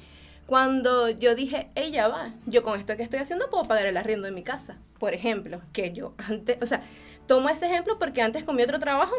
cuando 0.47 1.09
yo 1.09 1.35
dije, 1.35 1.69
ella 1.75 2.07
va, 2.07 2.33
yo 2.47 2.63
con 2.63 2.79
esto 2.79 2.97
que 2.97 3.03
estoy 3.03 3.19
haciendo 3.19 3.51
puedo 3.51 3.65
pagar 3.65 3.85
el 3.85 3.97
arriendo 3.97 4.25
de 4.25 4.33
mi 4.33 4.41
casa. 4.41 4.77
Por 4.97 5.13
ejemplo, 5.13 5.61
que 5.71 5.91
yo 5.93 6.15
antes, 6.17 6.57
o 6.63 6.65
sea, 6.65 6.81
tomo 7.27 7.49
ese 7.49 7.67
ejemplo 7.67 7.99
porque 7.99 8.23
antes 8.23 8.43
con 8.43 8.55
mi 8.55 8.63
otro 8.63 8.79
trabajo, 8.79 9.13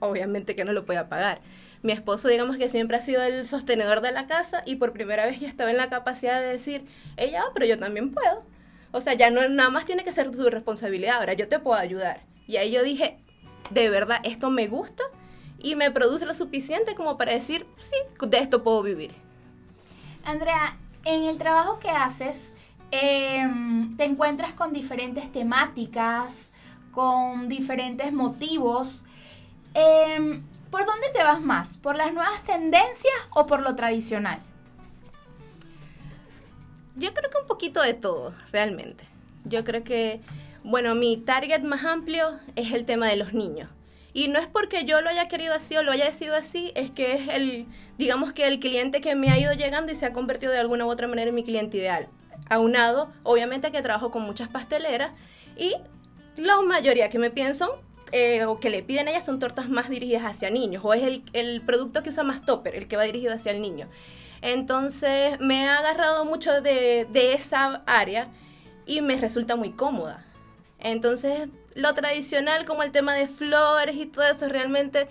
obviamente 0.00 0.54
que 0.54 0.66
no 0.66 0.72
lo 0.72 0.84
podía 0.84 1.08
pagar 1.08 1.40
mi 1.82 1.92
esposo, 1.92 2.28
digamos 2.28 2.56
que 2.56 2.68
siempre 2.68 2.96
ha 2.96 3.00
sido 3.00 3.22
el 3.22 3.46
sostenedor 3.46 4.00
de 4.00 4.12
la 4.12 4.26
casa 4.26 4.62
y 4.66 4.76
por 4.76 4.92
primera 4.92 5.26
vez 5.26 5.40
yo 5.40 5.46
estaba 5.46 5.70
en 5.70 5.76
la 5.76 5.88
capacidad 5.88 6.40
de 6.40 6.46
decir, 6.46 6.86
ella, 7.16 7.44
pero 7.54 7.66
yo 7.66 7.78
también 7.78 8.12
puedo. 8.12 8.42
O 8.90 9.00
sea, 9.00 9.14
ya 9.14 9.30
no 9.30 9.46
nada 9.48 9.70
más 9.70 9.84
tiene 9.84 10.04
que 10.04 10.12
ser 10.12 10.30
tu 10.30 10.48
responsabilidad, 10.48 11.16
ahora 11.18 11.34
yo 11.34 11.48
te 11.48 11.58
puedo 11.58 11.78
ayudar. 11.78 12.22
Y 12.46 12.56
ahí 12.56 12.70
yo 12.70 12.82
dije, 12.82 13.18
de 13.70 13.90
verdad, 13.90 14.20
esto 14.24 14.50
me 14.50 14.66
gusta 14.66 15.04
y 15.58 15.74
me 15.74 15.90
produce 15.90 16.24
lo 16.24 16.34
suficiente 16.34 16.94
como 16.94 17.16
para 17.18 17.32
decir, 17.32 17.66
sí, 17.78 17.96
de 18.26 18.38
esto 18.38 18.62
puedo 18.62 18.82
vivir. 18.82 19.12
Andrea, 20.24 20.76
en 21.04 21.24
el 21.24 21.38
trabajo 21.38 21.78
que 21.78 21.90
haces, 21.90 22.54
em, 22.90 23.96
te 23.96 24.04
encuentras 24.04 24.52
con 24.52 24.72
diferentes 24.72 25.30
temáticas, 25.30 26.52
con 26.92 27.48
diferentes 27.48 28.12
motivos. 28.12 29.04
Eh, 29.74 30.40
¿Por 30.70 30.84
dónde 30.84 31.08
te 31.12 31.22
vas 31.22 31.40
más? 31.40 31.78
¿Por 31.78 31.96
las 31.96 32.12
nuevas 32.12 32.42
tendencias 32.44 33.14
o 33.30 33.46
por 33.46 33.62
lo 33.62 33.74
tradicional? 33.74 34.40
Yo 36.96 37.14
creo 37.14 37.30
que 37.30 37.38
un 37.38 37.46
poquito 37.46 37.80
de 37.80 37.94
todo, 37.94 38.34
realmente. 38.52 39.04
Yo 39.44 39.64
creo 39.64 39.82
que, 39.82 40.20
bueno, 40.64 40.94
mi 40.94 41.16
target 41.16 41.62
más 41.62 41.84
amplio 41.84 42.38
es 42.56 42.72
el 42.72 42.84
tema 42.84 43.06
de 43.06 43.16
los 43.16 43.32
niños. 43.32 43.70
Y 44.12 44.28
no 44.28 44.38
es 44.38 44.46
porque 44.46 44.84
yo 44.84 45.00
lo 45.00 45.08
haya 45.08 45.28
querido 45.28 45.54
así 45.54 45.76
o 45.76 45.82
lo 45.82 45.92
haya 45.92 46.06
decidido 46.06 46.34
así, 46.34 46.72
es 46.74 46.90
que 46.90 47.14
es 47.14 47.28
el, 47.28 47.66
digamos 47.98 48.32
que 48.32 48.46
el 48.46 48.58
cliente 48.58 49.00
que 49.00 49.14
me 49.14 49.30
ha 49.30 49.38
ido 49.38 49.52
llegando 49.52 49.92
y 49.92 49.94
se 49.94 50.06
ha 50.06 50.12
convertido 50.12 50.52
de 50.52 50.58
alguna 50.58 50.86
u 50.86 50.90
otra 50.90 51.06
manera 51.06 51.28
en 51.28 51.34
mi 51.34 51.44
cliente 51.44 51.78
ideal. 51.78 52.08
Aunado, 52.50 53.12
obviamente 53.22 53.70
que 53.70 53.80
trabajo 53.80 54.10
con 54.10 54.22
muchas 54.22 54.48
pasteleras 54.48 55.12
y 55.56 55.74
la 56.36 56.60
mayoría 56.62 57.10
que 57.10 57.18
me 57.18 57.30
pienso 57.30 57.80
eh, 58.12 58.44
o 58.44 58.58
que 58.58 58.70
le 58.70 58.82
piden 58.82 59.08
a 59.08 59.10
ellas 59.10 59.26
son 59.26 59.38
tortas 59.38 59.68
más 59.68 59.88
dirigidas 59.88 60.24
hacia 60.24 60.50
niños, 60.50 60.82
o 60.84 60.94
es 60.94 61.02
el, 61.02 61.22
el, 61.32 61.60
producto 61.60 62.02
que 62.02 62.10
usa 62.10 62.24
más 62.24 62.42
topper, 62.42 62.74
el 62.74 62.88
que 62.88 62.96
va 62.96 63.04
dirigido 63.04 63.34
hacia 63.34 63.52
el 63.52 63.60
niño. 63.60 63.88
Entonces 64.40 65.38
me 65.40 65.68
ha 65.68 65.78
agarrado 65.78 66.24
mucho 66.24 66.60
de, 66.60 67.06
de 67.10 67.32
esa 67.32 67.82
área 67.86 68.28
y 68.86 69.00
me 69.00 69.16
resulta 69.16 69.56
muy 69.56 69.70
cómoda. 69.72 70.24
Entonces 70.78 71.48
lo 71.74 71.94
tradicional 71.94 72.64
como 72.64 72.82
el 72.82 72.92
tema 72.92 73.14
de 73.14 73.28
flores 73.28 73.96
y 73.96 74.06
todo 74.06 74.24
eso 74.24 74.48
realmente 74.48 75.08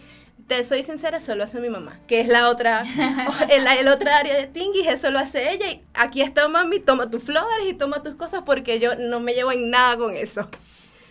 te 0.48 0.64
soy 0.64 0.84
sincera, 0.84 1.18
eso 1.18 1.36
lo 1.36 1.44
hace 1.44 1.60
mi 1.60 1.70
mamá, 1.70 2.00
que 2.08 2.22
es 2.22 2.28
la 2.28 2.50
otra, 2.50 2.84
el, 3.50 3.68
el 3.68 3.88
otra 3.90 4.18
área 4.18 4.36
de 4.36 4.48
Tingis, 4.48 4.88
eso 4.88 5.12
lo 5.12 5.20
hace 5.20 5.52
ella. 5.52 5.70
Y 5.70 5.84
aquí 5.94 6.22
está 6.22 6.48
mami, 6.48 6.80
toma 6.80 7.10
tus 7.10 7.24
flores 7.24 7.68
y 7.68 7.74
toma 7.74 8.02
tus 8.02 8.16
cosas 8.16 8.44
porque 8.46 8.80
yo 8.80 8.96
no 8.96 9.20
me 9.20 9.34
llevo 9.34 9.52
en 9.52 9.70
nada 9.70 9.98
con 9.98 10.16
eso. 10.16 10.48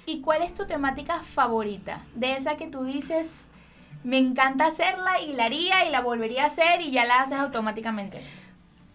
¿Y 0.08 0.20
cuál 0.20 0.42
es 0.42 0.54
tu 0.54 0.66
temática 0.66 1.20
favorita? 1.20 2.00
De 2.14 2.34
esa 2.34 2.56
que 2.56 2.68
tú 2.68 2.84
dices, 2.84 3.46
me 4.04 4.18
encanta 4.18 4.66
hacerla 4.66 5.20
y 5.20 5.32
la 5.34 5.46
haría 5.46 5.84
y 5.84 5.90
la 5.90 6.00
volvería 6.00 6.44
a 6.44 6.46
hacer 6.46 6.80
y 6.80 6.92
ya 6.92 7.04
la 7.04 7.22
haces 7.22 7.38
automáticamente. 7.38 8.20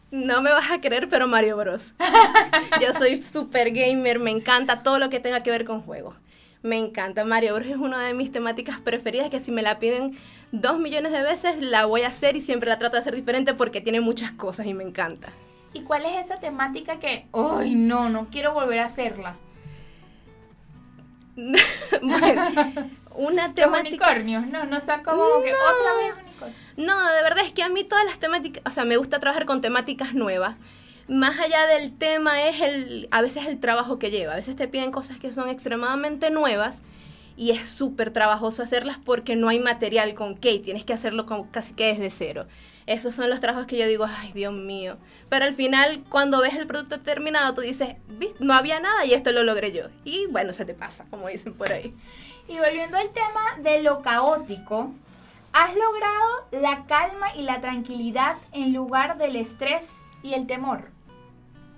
No 0.10 0.42
me 0.42 0.54
vas 0.54 0.72
a 0.72 0.80
creer, 0.80 1.10
pero 1.10 1.28
Mario 1.28 1.58
Bros. 1.58 1.96
Yo 2.82 2.94
soy 2.94 3.18
super 3.18 3.72
gamer, 3.72 4.20
me 4.20 4.32
encanta 4.32 4.84
todo 4.84 5.00
lo 5.00 5.10
que 5.10 5.20
tenga 5.20 5.42
que 5.42 5.52
ver 5.52 5.66
con 5.66 5.82
juegos. 5.82 6.16
Me 6.64 6.78
encanta. 6.78 7.26
Mario 7.26 7.56
Bros 7.56 7.68
es 7.68 7.78
una 7.78 8.00
de 8.06 8.14
mis 8.14 8.32
temáticas 8.32 8.80
preferidas 8.80 9.30
que 9.30 9.42
si 9.42 9.52
me 9.52 9.64
la 9.64 9.80
piden 9.80 10.18
dos 10.54 10.80
millones 10.80 11.12
de 11.12 11.24
veces 11.24 11.58
la 11.62 11.86
voy 11.86 12.04
a 12.04 12.08
hacer 12.08 12.38
y 12.38 12.42
siempre 12.42 12.70
la 12.70 12.80
trato 12.80 12.96
de 12.96 13.02
hacer 13.02 13.16
diferente 13.16 13.54
porque 13.54 13.82
tiene 13.82 14.00
muchas 14.00 14.32
cosas 14.32 14.66
y 14.66 14.74
me 14.74 14.86
encanta. 14.86 15.30
¿Y 15.74 15.82
cuál 15.82 16.06
es 16.06 16.26
esa 16.26 16.40
temática 16.40 17.00
que, 17.00 17.28
ay, 17.34 17.76
no, 17.76 18.10
no 18.10 18.28
quiero 18.30 18.54
volver 18.54 18.80
a 18.80 18.86
hacerla? 18.86 19.36
bueno, 22.02 22.48
una 23.16 23.54
temática... 23.54 24.10
unicornios, 24.10 24.48
no, 24.48 24.66
no 24.66 24.80
como 25.04 25.42
que 25.42 25.54
otra 25.54 25.94
vez 25.98 26.14
unicornio. 26.24 26.58
No, 26.78 27.12
de 27.14 27.22
verdad 27.24 27.44
es 27.44 27.54
que 27.54 27.64
a 27.64 27.70
mí 27.70 27.84
todas 27.84 28.06
las 28.06 28.20
temáticas, 28.20 28.64
o 28.66 28.70
sea, 28.70 28.86
me 28.86 28.98
gusta 28.98 29.20
trabajar 29.20 29.46
con 29.46 29.62
temáticas 29.62 30.14
nuevas. 30.14 30.58
Más 31.08 31.40
allá 31.40 31.66
del 31.68 31.98
tema 31.98 32.48
es 32.48 32.62
el, 32.62 33.08
a 33.12 33.22
veces 33.22 33.48
el 33.48 33.60
trabajo 33.60 34.00
que 34.00 34.12
lleva. 34.12 34.34
A 34.34 34.38
veces 34.38 34.56
te 34.56 34.68
piden 34.68 34.92
cosas 34.92 35.18
que 35.18 35.32
son 35.32 35.50
extremadamente 35.50 36.30
nuevas 36.30 36.84
y 37.36 37.52
es 37.52 37.68
súper 37.68 38.12
trabajoso 38.12 38.64
hacerlas 38.64 38.98
porque 39.04 39.36
no 39.36 39.50
hay 39.50 39.60
material 39.60 40.14
con 40.14 40.38
que 40.38 40.60
tienes 40.60 40.86
que 40.86 40.94
hacerlo 40.94 41.26
con, 41.26 41.46
casi 41.46 41.74
que 41.74 41.94
desde 41.94 42.10
cero. 42.10 42.46
Esos 42.92 43.16
son 43.16 43.30
los 43.30 43.40
trabajos 43.40 43.68
que 43.68 43.78
yo 43.78 43.88
digo, 43.88 44.06
ay 44.06 44.34
Dios 44.34 44.52
mío. 44.52 44.98
Pero 45.30 45.46
al 45.46 45.54
final, 45.54 46.04
cuando 46.10 46.42
ves 46.42 46.56
el 46.56 46.68
producto 46.68 47.00
terminado, 47.00 47.54
tú 47.54 47.62
dices, 47.62 47.96
no 48.40 48.54
había 48.54 48.82
nada 48.82 49.06
y 49.06 49.14
esto 49.14 49.32
lo 49.32 49.44
logré 49.44 49.72
yo. 49.72 49.86
Y 50.04 50.26
bueno, 50.26 50.52
se 50.52 50.66
te 50.66 50.74
pasa, 50.74 51.06
como 51.10 51.30
dicen 51.30 51.54
por 51.54 51.72
ahí. 51.72 51.96
Y 52.50 52.58
volviendo 52.58 52.98
al 52.98 53.10
tema 53.12 53.42
de 53.60 53.82
lo 53.82 54.02
caótico, 54.02 54.94
has 55.54 55.74
logrado 55.74 56.48
la 56.52 56.86
calma 56.86 57.34
y 57.34 57.44
la 57.44 57.62
tranquilidad 57.62 58.36
en 58.52 58.74
lugar 58.74 59.18
del 59.18 59.38
estrés 59.38 59.88
y 60.22 60.34
el 60.34 60.46
temor. 60.46 60.90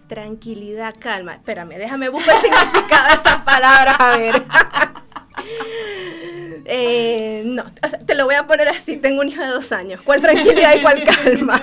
Tranquilidad, 0.07 0.95
calma. 0.97 1.35
Espérame, 1.35 1.77
déjame 1.77 2.09
buscar 2.09 2.37
el 2.37 2.41
significado 2.41 3.09
de 3.09 3.13
esas 3.13 3.43
palabras, 3.43 3.95
a 3.99 4.17
ver. 4.17 4.43
Eh, 6.65 7.43
no, 7.45 7.65
te 8.05 8.15
lo 8.15 8.25
voy 8.25 8.35
a 8.35 8.47
poner 8.47 8.69
así, 8.69 8.97
tengo 8.97 9.21
un 9.21 9.29
hijo 9.29 9.41
de 9.41 9.49
dos 9.49 9.71
años. 9.71 10.01
¿Cuál 10.01 10.21
tranquilidad 10.21 10.75
y 10.75 10.81
cuál 10.81 11.03
calma? 11.23 11.61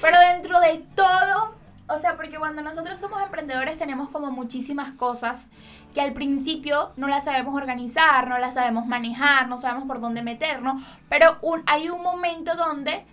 Pero 0.00 0.18
dentro 0.20 0.60
de 0.60 0.82
todo, 0.94 1.54
o 1.88 1.98
sea, 1.98 2.16
porque 2.16 2.38
cuando 2.38 2.62
nosotros 2.62 2.98
somos 2.98 3.22
emprendedores 3.22 3.78
tenemos 3.78 4.08
como 4.10 4.30
muchísimas 4.30 4.92
cosas 4.92 5.48
que 5.94 6.00
al 6.00 6.12
principio 6.12 6.92
no 6.96 7.08
las 7.08 7.24
sabemos 7.24 7.54
organizar, 7.54 8.28
no 8.28 8.38
las 8.38 8.54
sabemos 8.54 8.86
manejar, 8.86 9.48
no 9.48 9.58
sabemos 9.58 9.86
por 9.86 10.00
dónde 10.00 10.22
meternos, 10.22 10.82
pero 11.08 11.38
hay 11.66 11.88
un 11.88 12.02
momento 12.02 12.54
donde 12.54 13.04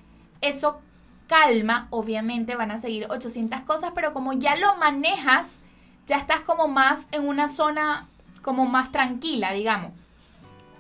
eso 0.42 0.82
calma, 1.28 1.88
obviamente 1.90 2.56
van 2.56 2.72
a 2.72 2.78
seguir 2.78 3.08
800 3.10 3.62
cosas, 3.62 3.92
pero 3.96 4.14
como 4.14 4.34
ya 4.34 4.56
lo 4.56 4.76
manejas, 4.76 5.60
ya 6.06 6.18
estás 6.18 6.42
como 6.42 6.68
más 6.68 7.02
en 7.12 7.28
una 7.28 7.48
zona 7.48 8.08
como 8.44 8.66
más 8.68 8.92
tranquila, 8.92 9.54
digamos. 9.54 9.92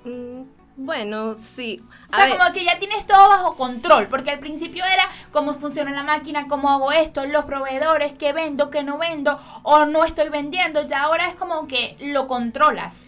Mm, 0.05 0.43
Bueno, 0.77 1.35
sí. 1.35 1.81
O 2.11 2.15
sea, 2.15 2.29
como 2.37 2.51
que 2.53 2.65
ya 2.65 2.77
tienes 2.79 3.07
todo 3.07 3.29
bajo 3.29 3.55
control, 3.55 4.07
porque 4.09 4.31
al 4.31 4.39
principio 4.39 4.83
era 4.83 5.07
cómo 5.31 5.53
funciona 5.53 5.91
la 5.91 6.03
máquina, 6.03 6.47
cómo 6.47 6.69
hago 6.69 6.91
esto, 6.91 7.25
los 7.25 7.45
proveedores, 7.45 8.13
qué 8.13 8.33
vendo, 8.33 8.69
qué 8.69 8.83
no 8.83 8.97
vendo, 8.97 9.39
o 9.63 9.85
no 9.85 10.03
estoy 10.03 10.29
vendiendo, 10.29 10.85
ya 10.85 11.03
ahora 11.03 11.29
es 11.29 11.35
como 11.35 11.67
que 11.67 11.95
lo 12.01 12.27
controlas. 12.27 13.05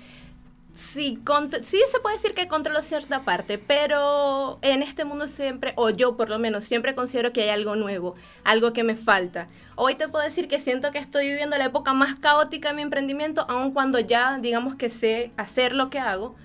Sí, 0.75 1.19
sí 1.63 1.79
se 1.91 1.99
puede 1.99 2.15
decir 2.17 2.33
que 2.35 2.47
controlo 2.47 2.81
cierta 2.83 3.21
parte, 3.23 3.57
pero 3.57 4.57
en 4.61 4.83
este 4.83 5.05
mundo 5.05 5.25
siempre, 5.27 5.73
o 5.75 5.89
yo 5.89 6.15
por 6.15 6.29
lo 6.29 6.37
menos, 6.39 6.65
siempre 6.65 6.93
considero 6.95 7.33
que 7.33 7.41
hay 7.43 7.49
algo 7.49 7.75
nuevo, 7.75 8.15
algo 8.43 8.73
que 8.73 8.83
me 8.83 8.95
falta. 8.95 9.47
Hoy 9.75 9.95
te 9.95 10.07
puedo 10.07 10.23
decir 10.23 10.47
que 10.47 10.59
siento 10.59 10.91
que 10.91 10.99
estoy 10.99 11.27
viviendo 11.27 11.57
la 11.57 11.65
época 11.65 11.93
más 11.93 12.15
caótica 12.15 12.69
de 12.69 12.75
mi 12.75 12.81
emprendimiento, 12.83 13.45
aun 13.49 13.71
cuando 13.73 13.99
ya 13.99 14.37
digamos 14.39 14.75
que 14.75 14.89
sé 14.91 15.31
hacer 15.35 15.73
lo 15.73 15.89
que 15.89 15.99
hago, 15.99 16.35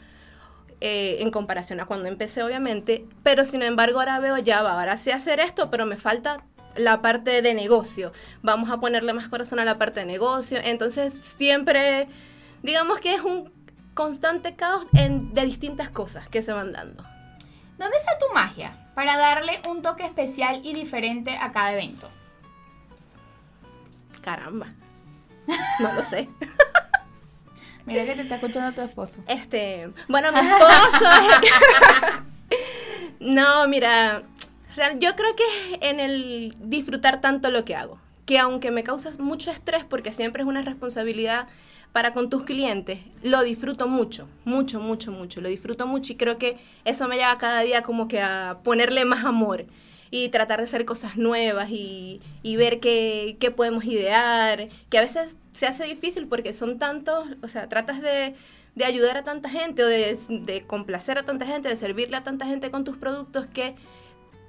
eh, 0.84 1.22
en 1.22 1.30
comparación 1.30 1.78
a 1.78 1.86
cuando 1.86 2.08
empecé, 2.08 2.42
obviamente, 2.42 3.06
pero 3.22 3.44
sin 3.44 3.62
embargo 3.62 4.00
ahora 4.00 4.18
veo, 4.18 4.36
ya 4.38 4.62
va, 4.62 4.72
ahora 4.72 4.96
sé 4.96 5.12
hacer 5.12 5.38
esto, 5.38 5.70
pero 5.70 5.86
me 5.86 5.96
falta 5.96 6.42
la 6.74 7.00
parte 7.00 7.40
de 7.40 7.54
negocio. 7.54 8.10
Vamos 8.42 8.68
a 8.68 8.78
ponerle 8.78 9.12
más 9.12 9.28
corazón 9.28 9.60
a 9.60 9.64
la 9.64 9.78
parte 9.78 10.00
de 10.00 10.06
negocio. 10.06 10.58
Entonces 10.60 11.14
siempre, 11.14 12.08
digamos 12.64 12.98
que 12.98 13.14
es 13.14 13.22
un 13.22 13.52
constante 13.94 14.56
caos 14.56 14.84
en, 14.94 15.32
de 15.32 15.44
distintas 15.44 15.88
cosas 15.88 16.28
que 16.28 16.42
se 16.42 16.52
van 16.52 16.72
dando. 16.72 17.04
¿Dónde 17.78 17.96
está 17.96 18.18
tu 18.18 18.34
magia 18.34 18.90
para 18.96 19.16
darle 19.16 19.60
un 19.68 19.82
toque 19.82 20.04
especial 20.04 20.62
y 20.64 20.74
diferente 20.74 21.36
a 21.36 21.52
cada 21.52 21.74
evento? 21.74 22.10
Caramba. 24.20 24.66
No 25.78 25.92
lo 25.92 26.02
sé. 26.02 26.28
Mira 27.86 28.04
que 28.04 28.14
te 28.14 28.22
está 28.22 28.36
escuchando 28.36 28.74
tu 28.74 28.82
esposo. 28.82 29.22
Este, 29.26 29.90
bueno, 30.08 30.30
mi 30.32 30.38
esposo. 30.38 31.04
no, 33.20 33.66
mira, 33.68 34.22
yo 34.98 35.16
creo 35.16 35.36
que 35.36 35.44
es 35.44 35.78
en 35.80 36.00
el 36.00 36.54
disfrutar 36.60 37.20
tanto 37.20 37.50
lo 37.50 37.64
que 37.64 37.74
hago, 37.74 37.98
que 38.24 38.38
aunque 38.38 38.70
me 38.70 38.84
causa 38.84 39.10
mucho 39.18 39.50
estrés 39.50 39.84
porque 39.84 40.12
siempre 40.12 40.42
es 40.42 40.48
una 40.48 40.62
responsabilidad 40.62 41.48
para 41.92 42.14
con 42.14 42.30
tus 42.30 42.44
clientes, 42.44 43.00
lo 43.22 43.42
disfruto 43.42 43.86
mucho, 43.86 44.26
mucho, 44.44 44.80
mucho, 44.80 45.12
mucho, 45.12 45.42
lo 45.42 45.48
disfruto 45.48 45.86
mucho 45.86 46.14
y 46.14 46.16
creo 46.16 46.38
que 46.38 46.56
eso 46.84 47.06
me 47.06 47.16
lleva 47.16 47.36
cada 47.36 47.60
día 47.60 47.82
como 47.82 48.08
que 48.08 48.20
a 48.20 48.58
ponerle 48.62 49.04
más 49.04 49.26
amor 49.26 49.66
y 50.14 50.28
tratar 50.28 50.58
de 50.58 50.64
hacer 50.64 50.84
cosas 50.84 51.16
nuevas 51.16 51.70
y, 51.70 52.20
ver 52.44 52.80
qué, 52.80 53.54
podemos 53.56 53.82
idear, 53.84 54.68
que 54.90 54.98
a 54.98 55.00
veces 55.00 55.38
se 55.52 55.66
hace 55.66 55.84
difícil 55.84 56.28
porque 56.28 56.52
son 56.52 56.78
tantos, 56.78 57.26
o 57.42 57.48
sea, 57.48 57.70
tratas 57.70 58.02
de, 58.02 58.34
ayudar 58.84 59.16
a 59.16 59.24
tanta 59.24 59.48
gente 59.48 59.82
o 59.82 59.86
de, 59.86 60.18
de, 60.28 60.66
complacer 60.66 61.16
a 61.16 61.24
tanta 61.24 61.46
gente, 61.46 61.70
de 61.70 61.76
servirle 61.76 62.18
a 62.18 62.22
tanta 62.22 62.44
gente 62.44 62.70
con 62.70 62.84
tus 62.84 62.98
productos 62.98 63.46
que 63.46 63.74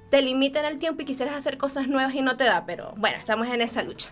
te 0.09 0.21
limitan 0.21 0.65
el 0.65 0.79
tiempo 0.79 1.01
y 1.01 1.05
quisieras 1.05 1.33
hacer 1.33 1.57
cosas 1.57 1.87
nuevas 1.87 2.13
y 2.13 2.21
no 2.21 2.35
te 2.35 2.43
da, 2.43 2.65
pero 2.65 2.93
bueno, 2.97 3.17
estamos 3.17 3.47
en 3.47 3.61
esa 3.61 3.83
lucha. 3.83 4.11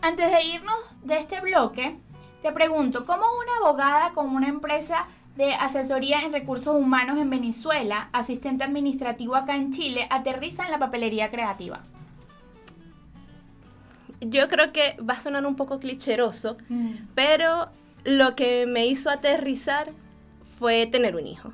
Antes 0.00 0.30
de 0.30 0.42
irnos 0.42 0.78
de 1.02 1.18
este 1.18 1.42
bloque, 1.42 1.98
te 2.40 2.50
pregunto, 2.50 3.04
¿cómo 3.04 3.24
una 3.24 3.56
abogada 3.58 4.12
con 4.12 4.34
una 4.34 4.48
empresa 4.48 5.06
de 5.36 5.54
asesoría 5.54 6.20
en 6.22 6.32
recursos 6.32 6.74
humanos 6.74 7.18
en 7.18 7.30
Venezuela, 7.30 8.08
asistente 8.12 8.64
administrativo 8.64 9.34
acá 9.34 9.56
en 9.56 9.72
Chile, 9.72 10.06
aterriza 10.10 10.64
en 10.64 10.72
la 10.72 10.78
papelería 10.78 11.30
creativa? 11.30 11.82
Yo 14.20 14.48
creo 14.48 14.72
que 14.72 14.96
va 14.98 15.14
a 15.14 15.20
sonar 15.20 15.46
un 15.46 15.56
poco 15.56 15.80
clicheroso, 15.80 16.56
mm. 16.68 16.92
pero 17.14 17.70
lo 18.04 18.36
que 18.36 18.66
me 18.66 18.86
hizo 18.86 19.10
aterrizar 19.10 19.90
fue 20.58 20.86
tener 20.86 21.16
un 21.16 21.26
hijo. 21.26 21.52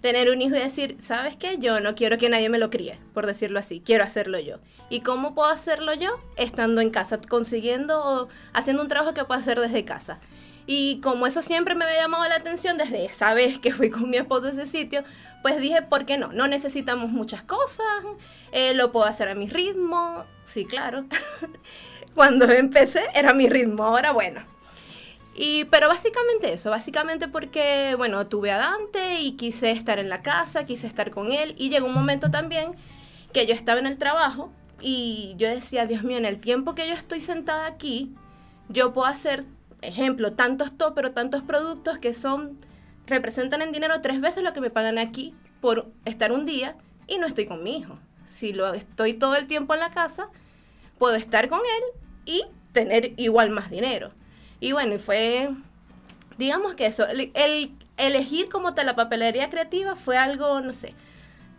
Tener 0.00 0.30
un 0.30 0.42
hijo 0.42 0.56
y 0.56 0.60
decir, 0.60 0.96
¿sabes 0.98 1.36
qué? 1.36 1.58
Yo 1.58 1.80
no 1.80 1.94
quiero 1.94 2.18
que 2.18 2.28
nadie 2.28 2.48
me 2.48 2.58
lo 2.58 2.70
críe, 2.70 2.98
por 3.14 3.26
decirlo 3.26 3.58
así, 3.58 3.80
quiero 3.84 4.04
hacerlo 4.04 4.38
yo. 4.38 4.56
¿Y 4.88 5.00
cómo 5.00 5.34
puedo 5.34 5.48
hacerlo 5.48 5.94
yo? 5.94 6.10
Estando 6.36 6.80
en 6.80 6.90
casa, 6.90 7.20
consiguiendo 7.20 8.02
o 8.02 8.28
haciendo 8.52 8.82
un 8.82 8.88
trabajo 8.88 9.14
que 9.14 9.24
pueda 9.24 9.40
hacer 9.40 9.60
desde 9.60 9.84
casa. 9.84 10.18
Y 10.66 11.00
como 11.00 11.26
eso 11.26 11.42
siempre 11.42 11.74
me 11.74 11.84
había 11.84 12.02
llamado 12.02 12.26
la 12.28 12.36
atención 12.36 12.78
desde 12.78 13.04
esa 13.04 13.34
vez 13.34 13.58
que 13.58 13.72
fui 13.72 13.90
con 13.90 14.08
mi 14.08 14.16
esposo 14.16 14.46
a 14.46 14.50
ese 14.50 14.66
sitio, 14.66 15.04
pues 15.42 15.60
dije, 15.60 15.82
¿por 15.82 16.06
qué 16.06 16.18
no? 16.18 16.32
No 16.32 16.46
necesitamos 16.46 17.10
muchas 17.10 17.42
cosas, 17.42 17.86
eh, 18.52 18.74
lo 18.74 18.92
puedo 18.92 19.06
hacer 19.06 19.28
a 19.28 19.34
mi 19.34 19.48
ritmo. 19.48 20.24
Sí, 20.44 20.64
claro. 20.64 21.04
Cuando 22.14 22.44
empecé 22.50 23.02
era 23.14 23.32
mi 23.34 23.48
ritmo, 23.48 23.84
ahora 23.84 24.12
bueno. 24.12 24.42
Y, 25.34 25.64
pero 25.64 25.88
básicamente 25.88 26.52
eso, 26.52 26.70
básicamente 26.70 27.26
porque, 27.26 27.94
bueno, 27.96 28.26
tuve 28.26 28.52
a 28.52 28.58
Dante 28.58 29.20
y 29.20 29.32
quise 29.32 29.70
estar 29.70 29.98
en 29.98 30.10
la 30.10 30.22
casa, 30.22 30.66
quise 30.66 30.86
estar 30.86 31.10
con 31.10 31.32
él 31.32 31.54
y 31.56 31.70
llegó 31.70 31.86
un 31.86 31.94
momento 31.94 32.30
también 32.30 32.72
que 33.32 33.46
yo 33.46 33.54
estaba 33.54 33.80
en 33.80 33.86
el 33.86 33.96
trabajo 33.96 34.52
y 34.80 35.34
yo 35.38 35.48
decía, 35.48 35.86
Dios 35.86 36.02
mío, 36.02 36.18
en 36.18 36.26
el 36.26 36.38
tiempo 36.38 36.74
que 36.74 36.86
yo 36.86 36.92
estoy 36.92 37.20
sentada 37.20 37.66
aquí, 37.66 38.14
yo 38.68 38.92
puedo 38.92 39.06
hacer, 39.06 39.44
ejemplo, 39.82 40.32
tantos 40.32 40.76
top, 40.76 40.94
pero 40.94 41.12
tantos 41.12 41.42
productos 41.42 41.98
que 41.98 42.14
son, 42.14 42.58
representan 43.06 43.62
en 43.62 43.72
dinero 43.72 44.00
tres 44.00 44.20
veces 44.20 44.42
lo 44.42 44.52
que 44.52 44.60
me 44.60 44.70
pagan 44.70 44.98
aquí 44.98 45.34
por 45.60 45.90
estar 46.04 46.32
un 46.32 46.46
día 46.46 46.76
y 47.06 47.18
no 47.18 47.26
estoy 47.26 47.46
con 47.46 47.62
mi 47.62 47.78
hijo. 47.78 47.98
Si 48.26 48.52
lo 48.52 48.72
estoy 48.72 49.14
todo 49.14 49.36
el 49.36 49.46
tiempo 49.46 49.74
en 49.74 49.80
la 49.80 49.90
casa, 49.90 50.28
puedo 50.98 51.14
estar 51.14 51.48
con 51.48 51.60
él 51.60 52.00
y 52.24 52.44
tener 52.72 53.12
igual 53.16 53.50
más 53.50 53.70
dinero. 53.70 54.12
Y 54.60 54.72
bueno, 54.72 54.98
fue, 54.98 55.50
digamos 56.38 56.74
que 56.74 56.86
eso, 56.86 57.06
el, 57.06 57.30
el 57.34 57.72
elegir 57.96 58.48
como 58.48 58.74
tal 58.74 58.86
la 58.86 58.96
papelería 58.96 59.50
creativa 59.50 59.96
fue 59.96 60.16
algo, 60.16 60.60
no 60.60 60.72
sé, 60.72 60.94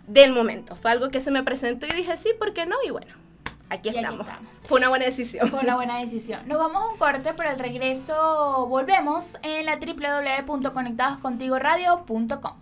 del 0.08 0.32
momento. 0.32 0.76
Fue 0.76 0.92
algo 0.92 1.10
que 1.10 1.22
se 1.22 1.32
me 1.32 1.44
presentó 1.44 1.86
y 1.86 1.92
dije, 1.92 2.18
sí, 2.18 2.30
¿por 2.38 2.54
qué 2.54 2.66
no? 2.66 2.76
Y 2.86 2.92
bueno, 2.92 3.14
aquí, 3.74 3.90
estamos. 3.90 4.26
Fue 4.64 4.78
una 4.78 4.88
buena 4.90 5.06
decisión. 5.06 5.48
Fue 5.50 5.60
una 5.60 5.76
buena 5.76 6.00
decisión. 6.00 6.48
Nos 6.48 6.58
vamos 6.58 6.82
a 6.82 6.88
un 6.88 6.98
corte, 6.98 7.34
pero 7.36 7.50
al 7.50 7.60
regreso 7.60 8.66
volvemos 8.68 9.38
en 9.42 9.66
la 9.66 9.78
www.conectadoscontigoradio.com. 9.78 12.54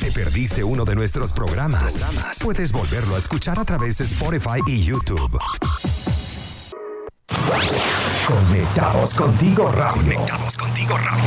¿Te 0.00 0.10
perdiste 0.10 0.64
uno 0.64 0.84
de 0.84 0.96
nuestros 0.96 1.32
programas? 1.32 2.02
Puedes 2.42 2.72
volverlo 2.72 3.14
a 3.14 3.18
escuchar 3.18 3.60
a 3.60 3.64
través 3.64 3.98
de 3.98 4.04
Spotify 4.04 4.58
y 4.66 4.82
YouTube. 4.82 5.38
Conectados 8.26 9.14
contigo 9.14 9.70
radio. 9.70 10.02
Conectados 10.02 10.56
contigo 10.56 10.96
radio 10.96 11.22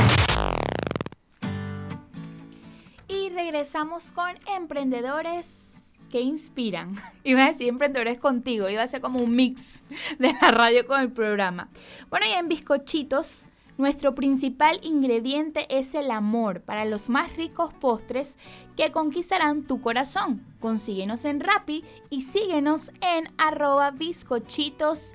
regresamos 3.36 4.12
con 4.12 4.30
emprendedores 4.54 5.75
que 6.06 6.20
inspiran. 6.20 6.96
Iba 7.24 7.44
a 7.44 7.48
decir 7.48 7.68
emprendedores 7.68 8.18
contigo, 8.18 8.68
iba 8.68 8.82
a 8.82 8.88
ser 8.88 9.00
como 9.00 9.20
un 9.20 9.34
mix 9.34 9.82
de 10.18 10.32
la 10.40 10.50
radio 10.50 10.86
con 10.86 11.00
el 11.00 11.12
programa. 11.12 11.68
Bueno, 12.10 12.26
y 12.26 12.32
en 12.32 12.48
bizcochitos, 12.48 13.46
nuestro 13.78 14.14
principal 14.14 14.80
ingrediente 14.82 15.66
es 15.68 15.94
el 15.94 16.10
amor 16.10 16.62
para 16.62 16.86
los 16.86 17.10
más 17.10 17.36
ricos 17.36 17.74
postres 17.74 18.38
que 18.74 18.90
conquistarán 18.90 19.66
tu 19.66 19.82
corazón. 19.82 20.42
Consíguenos 20.60 21.26
en 21.26 21.40
Rappi 21.40 21.84
y 22.08 22.22
síguenos 22.22 22.90
en 23.02 23.28
arroba 23.36 23.90
bizcochitos 23.90 25.14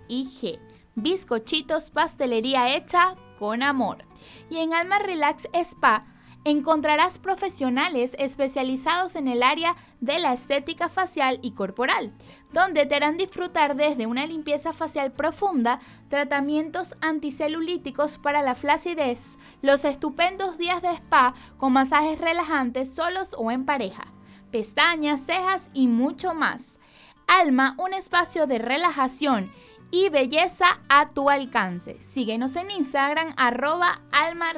Bizcochitos, 0.94 1.90
pastelería 1.90 2.76
hecha 2.76 3.16
con 3.40 3.64
amor. 3.64 4.06
Y 4.52 4.58
en 4.58 4.74
Alma 4.74 5.00
Relax 5.00 5.48
Spa 5.54 6.06
encontrarás 6.44 7.20
profesionales 7.20 8.16
especializados 8.18 9.16
en 9.16 9.28
el 9.28 9.44
área 9.44 9.76
de 10.00 10.20
la 10.20 10.34
estética 10.34 10.90
facial 10.90 11.40
y 11.42 11.52
corporal, 11.52 12.12
donde 12.52 12.86
te 12.86 12.96
harán 12.96 13.18
disfrutar 13.18 13.76
desde 13.76 14.08
una 14.08 14.26
limpieza 14.26 14.74
facial 14.74 15.12
profunda, 15.12 15.80
tratamientos 16.10 16.96
anticelulíticos 17.02 18.18
para 18.18 18.42
la 18.42 18.56
flacidez, 18.56 19.38
los 19.62 19.86
estupendos 19.86 20.58
días 20.58 20.82
de 20.82 20.90
spa 20.90 21.36
con 21.58 21.74
masajes 21.74 22.20
relajantes 22.20 22.94
solos 22.94 23.36
o 23.38 23.52
en 23.52 23.66
pareja, 23.66 24.06
pestañas, 24.52 25.22
cejas 25.26 25.70
y 25.74 25.88
mucho 25.88 26.34
más. 26.34 26.80
Alma, 27.28 27.76
un 27.78 27.94
espacio 27.94 28.48
de 28.48 28.58
relajación 28.58 29.52
y 29.92 30.10
belleza 30.10 30.82
a 30.90 31.08
tu 31.08 31.30
alcance. 31.30 32.02
Síguenos 32.02 32.56
en 32.56 32.72
Instagram 32.72 33.34
arroba 33.38 34.02
alma 34.12 34.54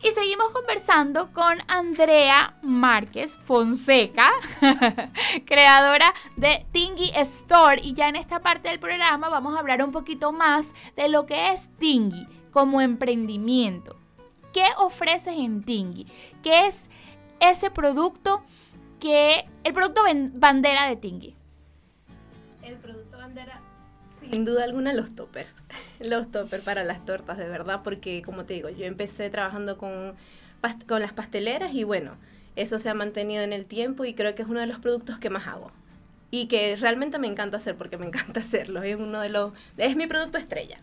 y 0.00 0.12
seguimos 0.12 0.52
conversando 0.52 1.32
con 1.32 1.58
Andrea 1.66 2.56
Márquez 2.62 3.36
Fonseca, 3.36 4.30
creadora 5.44 6.14
de 6.36 6.64
Tingy 6.70 7.10
Store. 7.16 7.80
Y 7.82 7.94
ya 7.94 8.08
en 8.08 8.14
esta 8.14 8.40
parte 8.40 8.68
del 8.68 8.78
programa 8.78 9.28
vamos 9.28 9.56
a 9.56 9.58
hablar 9.58 9.82
un 9.82 9.90
poquito 9.90 10.30
más 10.30 10.74
de 10.94 11.08
lo 11.08 11.26
que 11.26 11.52
es 11.52 11.68
Tingy 11.78 12.28
como 12.52 12.80
emprendimiento. 12.80 13.96
¿Qué 14.52 14.64
ofreces 14.78 15.36
en 15.36 15.64
Tingy? 15.64 16.06
¿Qué 16.42 16.66
es 16.66 16.88
ese 17.40 17.70
producto 17.70 18.42
que... 19.00 19.48
el 19.64 19.72
producto 19.72 20.02
bandera 20.34 20.86
de 20.86 20.96
Tingy? 20.96 21.34
El 22.62 22.76
producto 22.76 23.18
bandera. 23.18 23.60
Sin 24.30 24.44
duda 24.44 24.64
alguna 24.64 24.92
los 24.92 25.14
toppers. 25.14 25.52
Los 26.00 26.30
toppers 26.30 26.62
para 26.62 26.84
las 26.84 27.04
tortas, 27.04 27.38
de 27.38 27.48
verdad, 27.48 27.80
porque 27.82 28.22
como 28.22 28.44
te 28.44 28.54
digo, 28.54 28.68
yo 28.68 28.84
empecé 28.84 29.30
trabajando 29.30 29.78
con, 29.78 30.14
con 30.86 31.00
las 31.00 31.12
pasteleras 31.12 31.74
y 31.74 31.82
bueno, 31.82 32.16
eso 32.54 32.78
se 32.78 32.88
ha 32.88 32.94
mantenido 32.94 33.42
en 33.42 33.52
el 33.52 33.66
tiempo 33.66 34.04
y 34.04 34.14
creo 34.14 34.34
que 34.34 34.42
es 34.42 34.48
uno 34.48 34.60
de 34.60 34.66
los 34.66 34.78
productos 34.78 35.18
que 35.18 35.30
más 35.30 35.46
hago. 35.46 35.72
Y 36.30 36.46
que 36.46 36.76
realmente 36.76 37.18
me 37.18 37.26
encanta 37.26 37.56
hacer 37.56 37.76
porque 37.76 37.96
me 37.96 38.06
encanta 38.08 38.40
hacerlo. 38.40 38.82
Es 38.82 38.96
uno 38.96 39.20
de 39.20 39.30
los 39.30 39.52
es 39.76 39.96
mi 39.96 40.06
producto 40.06 40.38
estrella. 40.38 40.78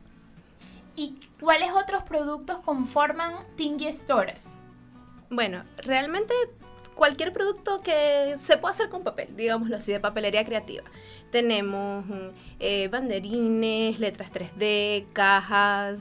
¿Y 0.96 1.20
cuáles 1.40 1.72
otros 1.72 2.04
productos 2.04 2.60
conforman 2.60 3.34
Tingy 3.56 3.88
Store? 3.88 4.36
Bueno, 5.30 5.64
realmente 5.78 6.34
cualquier 6.96 7.34
producto 7.34 7.82
que 7.82 8.36
se 8.40 8.58
pueda 8.58 8.74
hacer 8.74 8.90
con 8.90 9.04
papel, 9.04 9.36
digámoslo 9.36 9.76
así, 9.76 9.92
de 9.92 10.00
papelería 10.00 10.46
creativa. 10.46 10.84
Tenemos 11.32 12.06
eh, 12.60 12.88
banderines, 12.88 14.00
letras 14.00 14.32
3D, 14.32 15.06
cajas, 15.14 16.00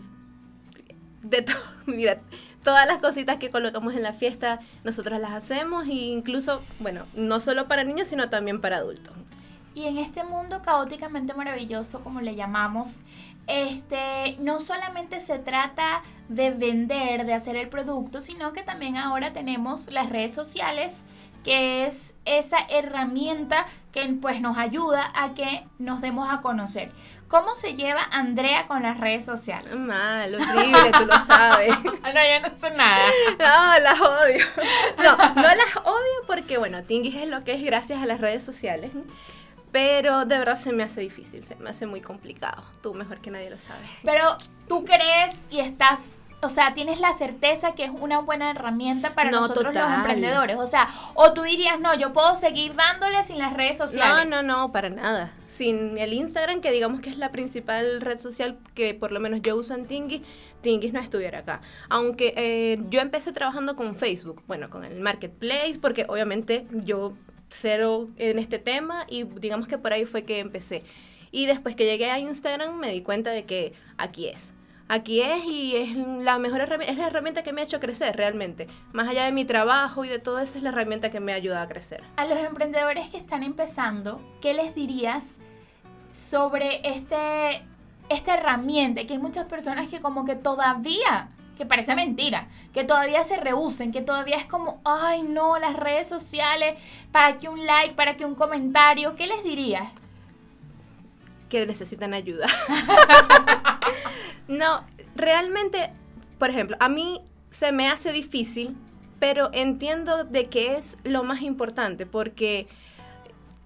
de 1.23 1.43
todo. 1.43 1.57
Mira, 1.87 2.21
todas 2.63 2.87
las 2.87 2.99
cositas 2.99 3.37
que 3.39 3.51
colocamos 3.51 3.95
en 3.95 4.03
la 4.03 4.13
fiesta, 4.13 4.61
nosotros 4.85 5.21
las 5.21 5.33
hacemos 5.33 5.87
e 5.87 5.93
incluso, 5.93 6.63
bueno, 6.79 7.05
no 7.15 7.41
solo 7.41 7.69
para 7.69 7.85
niños, 7.85 8.09
sino 8.09 8.31
también 8.31 8.61
para 8.61 8.79
adultos. 8.79 9.15
Y 9.75 9.87
en 9.87 9.99
este 9.99 10.23
mundo 10.23 10.63
caóticamente 10.63 11.35
maravilloso, 11.35 12.01
como 12.05 12.21
le 12.21 12.37
llamamos, 12.37 12.99
este, 13.47 14.37
no 14.39 14.61
solamente 14.61 15.21
se 15.21 15.39
trata 15.39 16.03
de 16.29 16.51
vender, 16.51 17.27
de 17.27 17.35
hacer 17.35 17.57
el 17.57 17.69
producto, 17.69 18.21
sino 18.21 18.53
que 18.53 18.63
también 18.63 18.97
ahora 18.97 19.33
tenemos 19.33 19.91
las 19.91 20.09
redes 20.11 20.33
sociales, 20.33 20.93
que 21.43 21.87
es 21.87 22.15
esa 22.25 22.59
herramienta 22.71 23.67
que 23.93 24.03
pues 24.21 24.41
nos 24.41 24.57
ayuda 24.57 25.13
a 25.15 25.35
que 25.35 25.67
nos 25.79 26.01
demos 26.01 26.33
a 26.33 26.41
conocer. 26.41 26.91
¿Cómo 27.29 27.55
se 27.55 27.75
lleva 27.75 28.03
Andrea 28.13 28.67
con 28.67 28.83
las 28.83 28.99
redes 28.99 29.25
sociales? 29.25 29.75
Mal, 29.75 30.35
horrible, 30.35 30.93
tú 30.99 31.05
lo 31.05 31.19
sabes. 31.19 31.75
no, 31.85 31.91
yo 31.91 32.49
no 32.49 32.61
sé 32.61 32.71
nada. 32.77 33.09
No, 33.39 33.81
las 33.81 34.01
odio. 34.01 34.45
No, 34.99 35.17
no 35.35 35.43
las 35.43 35.77
odio 35.85 36.27
porque, 36.27 36.59
bueno, 36.59 36.83
Tingis 36.83 37.17
es 37.17 37.29
lo 37.29 37.43
que 37.43 37.55
es 37.55 37.63
gracias 37.63 38.03
a 38.03 38.07
las 38.07 38.21
redes 38.21 38.43
sociales. 38.43 38.93
Pero 39.75 40.25
de 40.25 40.39
verdad 40.39 40.55
se 40.55 40.71
me 40.71 40.85
hace 40.85 41.01
difícil, 41.01 41.43
se 41.43 41.57
me 41.57 41.69
hace 41.69 41.85
muy 41.85 42.01
complicado. 42.01 42.63
Tú 42.81 42.95
mejor 42.95 43.19
que 43.19 43.33
nadie 43.33 43.51
lo 43.51 43.59
sabes. 43.59 43.91
Pero 44.05 44.39
tú 44.69 44.85
crees 44.85 45.49
y 45.51 45.59
estás, 45.59 46.23
o 46.43 46.49
sea, 46.49 46.75
tienes 46.75 47.01
la 47.01 47.13
certeza 47.13 47.73
que 47.73 47.83
es 47.83 47.91
una 47.91 48.21
buena 48.21 48.53
herramienta 48.53 49.17
para 49.17 49.33
nosotros 49.33 49.75
los 49.75 49.93
emprendedores. 49.93 50.59
O 50.59 50.69
sea, 50.69 50.89
o 51.15 51.33
tú 51.33 51.43
dirías, 51.43 51.81
no, 51.81 51.93
yo 51.97 52.13
puedo 52.13 52.37
seguir 52.37 52.75
dándole 52.77 53.21
sin 53.25 53.39
las 53.39 53.53
redes 53.53 53.77
sociales. 53.77 54.29
No, 54.31 54.43
no, 54.43 54.43
no, 54.45 54.71
para 54.71 54.91
nada. 54.91 55.33
Sin 55.49 55.99
el 55.99 56.13
Instagram, 56.13 56.61
que 56.61 56.71
digamos 56.71 57.01
que 57.01 57.11
es 57.11 57.19
la 57.19 57.33
principal 57.33 58.01
red 58.01 58.21
social 58.21 58.57
que 58.75 58.95
por 58.95 59.11
lo 59.11 59.19
menos 59.19 59.43
yo 59.43 59.57
uso 59.57 59.75
en 59.75 59.87
Tingy, 59.87 60.23
Tingy 60.63 60.93
no 60.93 61.01
estuviera 61.01 61.41
acá. 61.41 61.63
Aunque 61.89 62.33
eh, 62.37 62.81
yo 62.91 63.01
empecé 63.01 63.33
trabajando 63.33 63.75
con 63.75 63.97
Facebook, 63.97 64.45
bueno, 64.47 64.71
con 64.71 64.85
el 64.85 65.01
Marketplace, 65.01 65.81
porque 65.81 66.07
obviamente 66.09 66.65
yo 66.71 67.15
cero 67.55 68.09
en 68.17 68.39
este 68.39 68.59
tema 68.59 69.07
y 69.09 69.25
digamos 69.25 69.69
que 69.69 69.79
por 69.79 69.93
ahí 69.93 70.05
fue 70.05 70.25
que 70.25 70.41
empecé. 70.41 70.83
Y 71.31 71.47
después 71.47 71.75
que 71.77 71.85
llegué 71.85 72.11
a 72.11 72.19
Instagram 72.19 72.79
me 72.79 72.93
di 72.93 73.03
cuenta 73.03 73.31
de 73.31 73.45
que 73.45 73.73
aquí 73.97 74.27
es. 74.27 74.55
Aquí 74.87 75.23
es 75.23 75.45
y 75.45 75.77
es 75.77 75.97
la 75.97 76.39
mejor 76.39 76.61
herramienta, 76.61 76.93
es 76.93 76.99
la 76.99 77.07
herramienta 77.07 77.43
que 77.43 77.53
me 77.53 77.63
ha 77.63 77.65
hecho 77.65 77.81
crecer 77.81 78.17
realmente. 78.17 78.67
Más 78.93 79.09
allá 79.09 79.25
de 79.25 79.33
mi 79.33 79.45
trabajo 79.47 80.05
y 80.05 80.09
de 80.09 80.19
todo 80.19 80.39
eso, 80.41 80.59
es 80.59 80.63
la 80.63 80.69
herramienta 80.69 81.11
que 81.11 81.21
me 81.21 81.33
ayuda 81.33 81.63
a 81.63 81.69
crecer. 81.69 82.05
A 82.17 82.27
los 82.27 82.39
emprendedores 82.39 83.09
que 83.09 83.17
están 83.17 83.43
empezando, 83.43 84.21
¿qué 84.43 84.53
les 84.53 84.75
dirías 84.75 85.39
sobre 86.13 86.87
este, 86.87 87.63
esta 88.11 88.35
herramienta? 88.35 89.07
Que 89.07 89.15
hay 89.15 89.19
muchas 89.19 89.47
personas 89.47 89.89
que 89.89 90.03
como 90.03 90.27
que 90.27 90.35
todavía 90.35 91.31
que 91.57 91.67
parece 91.67 91.95
mentira, 91.95 92.49
que 92.73 92.85
todavía 92.85 93.23
se 93.25 93.37
rehúsen, 93.37 93.93
que 93.93 94.03
todavía 94.03 94.37
es 94.37 94.47
como, 94.47 94.81
ay 94.85 95.23
no, 95.23 95.59
las 95.59 95.77
redes 95.77 96.09
sociales, 96.09 96.75
para 97.13 97.39
que 97.39 97.49
un 97.49 97.65
like, 97.65 97.95
para 97.95 98.17
que 98.17 98.25
un 98.25 98.35
comentario, 98.35 99.15
¿qué 99.17 99.27
les 99.27 99.43
dirías? 99.45 99.89
Que 101.49 101.67
necesitan 101.67 102.15
ayuda. 102.15 102.47
no, 104.49 104.85
realmente, 105.15 105.91
por 106.39 106.51
ejemplo, 106.51 106.77
a 106.81 106.89
mí 106.89 107.21
se 107.51 107.73
me 107.73 107.89
hace 107.89 108.13
difícil, 108.13 108.77
pero 109.21 109.51
entiendo 109.53 110.25
de 110.25 110.49
que 110.49 110.77
es 110.77 110.97
lo 111.05 111.23
más 111.23 111.43
importante, 111.43 112.05
porque 112.05 112.67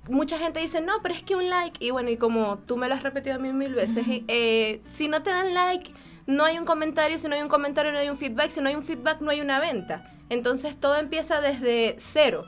mucha 0.08 0.38
gente 0.38 0.60
dice, 0.60 0.80
no, 0.80 1.00
pero 1.02 1.14
es 1.14 1.22
que 1.22 1.36
un 1.36 1.48
like, 1.48 1.84
y 1.84 1.90
bueno, 1.90 2.10
y 2.10 2.16
como 2.16 2.58
tú 2.58 2.76
me 2.76 2.88
lo 2.88 2.94
has 2.94 3.02
repetido 3.02 3.36
a 3.36 3.38
mí 3.38 3.52
mil 3.52 3.74
veces, 3.74 4.06
eh, 4.28 4.80
si 4.84 5.08
no 5.08 5.22
te 5.22 5.30
dan 5.30 5.54
like, 5.54 5.92
no 6.28 6.44
hay 6.44 6.58
un 6.58 6.66
comentario, 6.66 7.18
si 7.18 7.26
no 7.26 7.34
hay 7.34 7.40
un 7.40 7.48
comentario 7.48 7.90
no 7.90 7.98
hay 7.98 8.10
un 8.10 8.16
feedback, 8.16 8.50
si 8.50 8.60
no 8.60 8.68
hay 8.68 8.74
un 8.74 8.82
feedback 8.82 9.22
no 9.22 9.30
hay 9.30 9.40
una 9.40 9.58
venta. 9.60 10.02
Entonces 10.28 10.78
todo 10.78 10.96
empieza 10.96 11.40
desde 11.40 11.96
cero. 11.98 12.44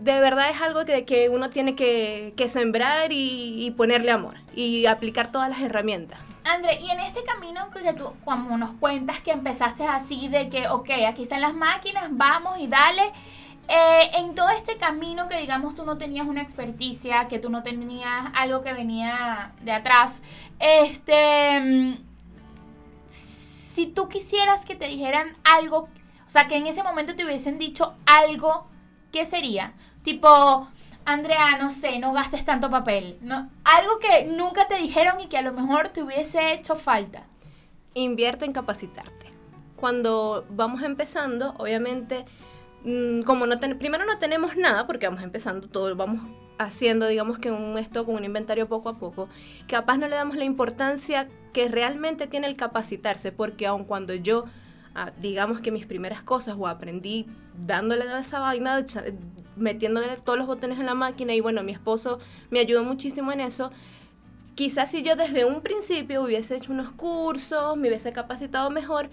De 0.00 0.18
verdad 0.18 0.50
es 0.50 0.60
algo 0.60 0.84
que, 0.84 1.04
que 1.04 1.28
uno 1.28 1.50
tiene 1.50 1.76
que, 1.76 2.34
sembrar 2.48 3.12
y, 3.12 3.72
ponerle 3.76 4.10
amor 4.10 4.34
y 4.56 4.86
aplicar 4.86 5.30
todas 5.30 5.48
las 5.48 5.60
herramientas. 5.60 6.18
André, 6.42 6.80
y 6.80 6.90
en 6.90 6.98
este 6.98 7.22
camino 7.22 7.70
que 7.70 7.92
tú, 7.92 8.12
cuando 8.24 8.56
nos 8.56 8.72
cuentas 8.72 9.20
que 9.20 9.30
empezaste 9.30 9.86
así 9.86 10.26
de 10.26 10.48
que, 10.48 10.66
ok, 10.66 10.90
aquí 11.08 11.22
están 11.22 11.42
las 11.42 11.54
máquinas, 11.54 12.06
vamos 12.10 12.58
y 12.58 12.66
dale, 12.66 13.04
eh, 13.68 14.10
en 14.14 14.34
todo 14.34 14.50
este 14.50 14.76
camino 14.78 15.28
que 15.28 15.38
digamos 15.38 15.76
tú 15.76 15.84
no 15.84 15.96
tenías 15.96 16.26
una 16.26 16.42
experticia, 16.42 17.28
que 17.28 17.38
tú 17.38 17.50
no 17.50 17.62
tenías 17.62 18.26
algo 18.34 18.62
que 18.62 18.72
venía 18.72 19.52
de 19.62 19.72
atrás, 19.72 20.24
este 20.58 22.02
si 23.74 23.86
tú 23.86 24.08
quisieras 24.08 24.64
que 24.64 24.76
te 24.76 24.86
dijeran 24.86 25.36
algo, 25.42 25.88
o 26.26 26.30
sea, 26.30 26.46
que 26.46 26.56
en 26.56 26.68
ese 26.68 26.84
momento 26.84 27.16
te 27.16 27.24
hubiesen 27.24 27.58
dicho 27.58 27.94
algo, 28.06 28.68
¿qué 29.10 29.26
sería? 29.26 29.74
Tipo, 30.04 30.68
Andrea, 31.04 31.58
no 31.60 31.70
sé, 31.70 31.98
no 31.98 32.12
gastes 32.12 32.44
tanto 32.44 32.70
papel. 32.70 33.18
No, 33.20 33.50
algo 33.64 33.98
que 33.98 34.26
nunca 34.26 34.68
te 34.68 34.76
dijeron 34.76 35.20
y 35.20 35.26
que 35.26 35.38
a 35.38 35.42
lo 35.42 35.52
mejor 35.52 35.88
te 35.88 36.04
hubiese 36.04 36.52
hecho 36.52 36.76
falta. 36.76 37.24
Invierte 37.94 38.44
en 38.44 38.52
capacitarte. 38.52 39.32
Cuando 39.74 40.46
vamos 40.50 40.82
empezando, 40.82 41.54
obviamente, 41.58 42.24
mm, 42.84 43.22
como 43.22 43.44
no 43.46 43.58
primero 43.58 44.04
no 44.04 44.18
tenemos 44.18 44.56
nada, 44.56 44.86
porque 44.86 45.08
vamos 45.08 45.22
empezando 45.24 45.68
todo, 45.68 45.94
vamos 45.96 46.22
haciendo, 46.58 47.06
digamos 47.08 47.38
que 47.38 47.50
un 47.50 47.76
esto 47.78 48.04
un 48.04 48.24
inventario 48.24 48.68
poco 48.68 48.88
a 48.88 48.98
poco, 48.98 49.28
capaz 49.66 49.96
no 49.98 50.08
le 50.08 50.16
damos 50.16 50.36
la 50.36 50.44
importancia 50.44 51.28
que 51.52 51.68
realmente 51.68 52.26
tiene 52.26 52.46
el 52.46 52.56
capacitarse, 52.56 53.32
porque 53.32 53.66
aun 53.66 53.84
cuando 53.84 54.14
yo, 54.14 54.44
ah, 54.94 55.12
digamos 55.18 55.60
que 55.60 55.70
mis 55.70 55.86
primeras 55.86 56.22
cosas 56.22 56.56
o 56.58 56.66
aprendí 56.66 57.26
dándole 57.66 58.04
a 58.04 58.20
esa 58.20 58.40
vaina, 58.40 58.84
metiéndole 59.56 60.16
todos 60.24 60.38
los 60.38 60.46
botones 60.46 60.78
en 60.78 60.86
la 60.86 60.94
máquina 60.94 61.34
y 61.34 61.40
bueno, 61.40 61.62
mi 61.62 61.72
esposo 61.72 62.18
me 62.50 62.58
ayudó 62.58 62.84
muchísimo 62.84 63.32
en 63.32 63.40
eso, 63.40 63.70
quizás 64.54 64.90
si 64.90 65.02
yo 65.02 65.16
desde 65.16 65.44
un 65.44 65.60
principio 65.60 66.22
hubiese 66.22 66.56
hecho 66.56 66.72
unos 66.72 66.90
cursos, 66.90 67.76
me 67.76 67.88
hubiese 67.88 68.12
capacitado 68.12 68.70
mejor, 68.70 69.10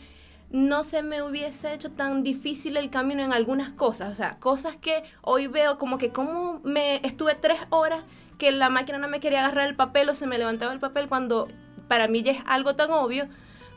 no 0.52 0.84
se 0.84 1.02
me 1.02 1.22
hubiese 1.22 1.74
hecho 1.74 1.92
tan 1.92 2.24
difícil 2.24 2.78
el 2.78 2.90
camino 2.90 3.24
en 3.24 3.34
algunas 3.34 3.70
cosas. 3.70 4.12
O 4.12 4.16
sea, 4.16 4.38
cosas 4.40 4.76
que 4.76 5.04
hoy 5.22 5.48
veo 5.48 5.78
como 5.78 5.98
que 5.98 6.12
como 6.12 6.60
me 6.64 6.98
estuve 7.06 7.36
tres 7.36 7.60
horas 7.70 8.04
que 8.38 8.52
la 8.52 8.70
máquina 8.70 8.98
no 8.98 9.08
me 9.08 9.20
quería 9.20 9.40
agarrar 9.40 9.68
el 9.68 9.76
papel 9.76 10.10
o 10.10 10.16
se 10.16 10.28
me 10.28 10.38
levantaba 10.38 10.74
el 10.74 10.80
papel 10.80 11.08
cuando 11.08 11.48
para 11.88 12.08
mí 12.08 12.24
ya 12.24 12.34
es 12.34 12.42
algo 12.46 12.76
tan 12.76 12.92
obvio. 12.92 13.28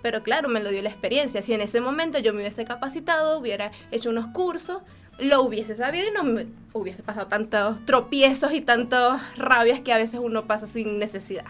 Pero 0.03 0.23
claro, 0.23 0.49
me 0.49 0.63
lo 0.63 0.71
dio 0.71 0.83
la 0.83 0.91
experiencia. 0.91 1.43
Si 1.43 1.55
en 1.55 1.61
ese 1.61 1.81
momento 1.81 2.19
yo 2.19 2.35
me 2.35 2.41
hubiese 2.41 2.65
capacitado, 2.65 3.39
hubiera 3.39 3.71
hecho 3.91 4.11
unos 4.11 4.27
cursos, 4.29 4.83
lo 5.19 5.43
hubiese 5.43 5.75
sabido 5.75 6.09
y 6.09 6.13
no 6.13 6.25
me 6.25 6.47
hubiese 6.73 7.03
pasado 7.03 7.29
tantos 7.29 7.85
tropiezos 7.87 8.53
y 8.53 8.61
tantas 8.61 9.23
rabias 9.37 9.81
que 9.81 9.93
a 9.93 9.99
veces 9.99 10.21
uno 10.23 10.45
pasa 10.45 10.67
sin 10.67 10.99
necesidad. 10.99 11.47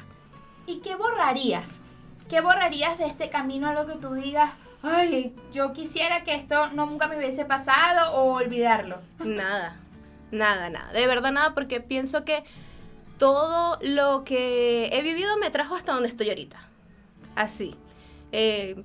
¿Y 0.67 0.77
qué 0.77 0.95
borrarías? 0.95 1.83
¿Qué 2.29 2.41
borrarías 2.41 2.99
de 2.99 3.07
este 3.07 3.29
camino 3.29 3.69
a 3.69 3.75
lo 3.75 3.87
que 3.87 3.97
tú 3.97 4.15
digas? 4.15 4.53
Ay, 4.85 5.35
yo 5.53 5.73
quisiera 5.73 6.25
que 6.25 6.35
esto 6.35 6.69
nunca 6.71 7.09
me 7.09 7.17
hubiese 7.17 7.45
pasado 7.45 8.15
o 8.15 8.35
olvidarlo. 8.35 9.01
Nada, 9.25 9.77
nada, 10.31 10.71
nada. 10.71 10.93
De 10.93 11.07
verdad 11.07 11.33
nada, 11.33 11.55
porque 11.55 11.81
pienso 11.81 12.25
que 12.25 12.45
todo 13.19 13.79
lo 13.83 14.25
que 14.25 14.91
he 14.93 15.03
vivido 15.03 15.37
me 15.39 15.51
trajo 15.51 15.75
hasta 15.75 15.93
donde 15.93 16.09
estoy 16.09 16.29
ahorita. 16.29 16.61
Así. 17.35 17.75
Eh, 18.33 18.83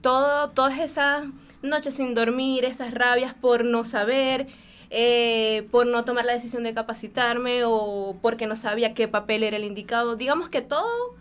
todo, 0.00 0.50
todas 0.50 0.78
esas 0.78 1.24
noches 1.62 1.94
sin 1.94 2.14
dormir, 2.14 2.64
esas 2.64 2.92
rabias 2.92 3.34
por 3.34 3.64
no 3.64 3.84
saber, 3.84 4.46
eh, 4.90 5.66
por 5.70 5.86
no 5.86 6.04
tomar 6.04 6.24
la 6.24 6.32
decisión 6.32 6.62
de 6.62 6.74
capacitarme 6.74 7.64
o 7.64 8.16
porque 8.22 8.46
no 8.46 8.56
sabía 8.56 8.94
qué 8.94 9.08
papel 9.08 9.42
era 9.42 9.56
el 9.56 9.64
indicado. 9.64 10.16
Digamos 10.16 10.48
que 10.48 10.62
todo 10.62 11.16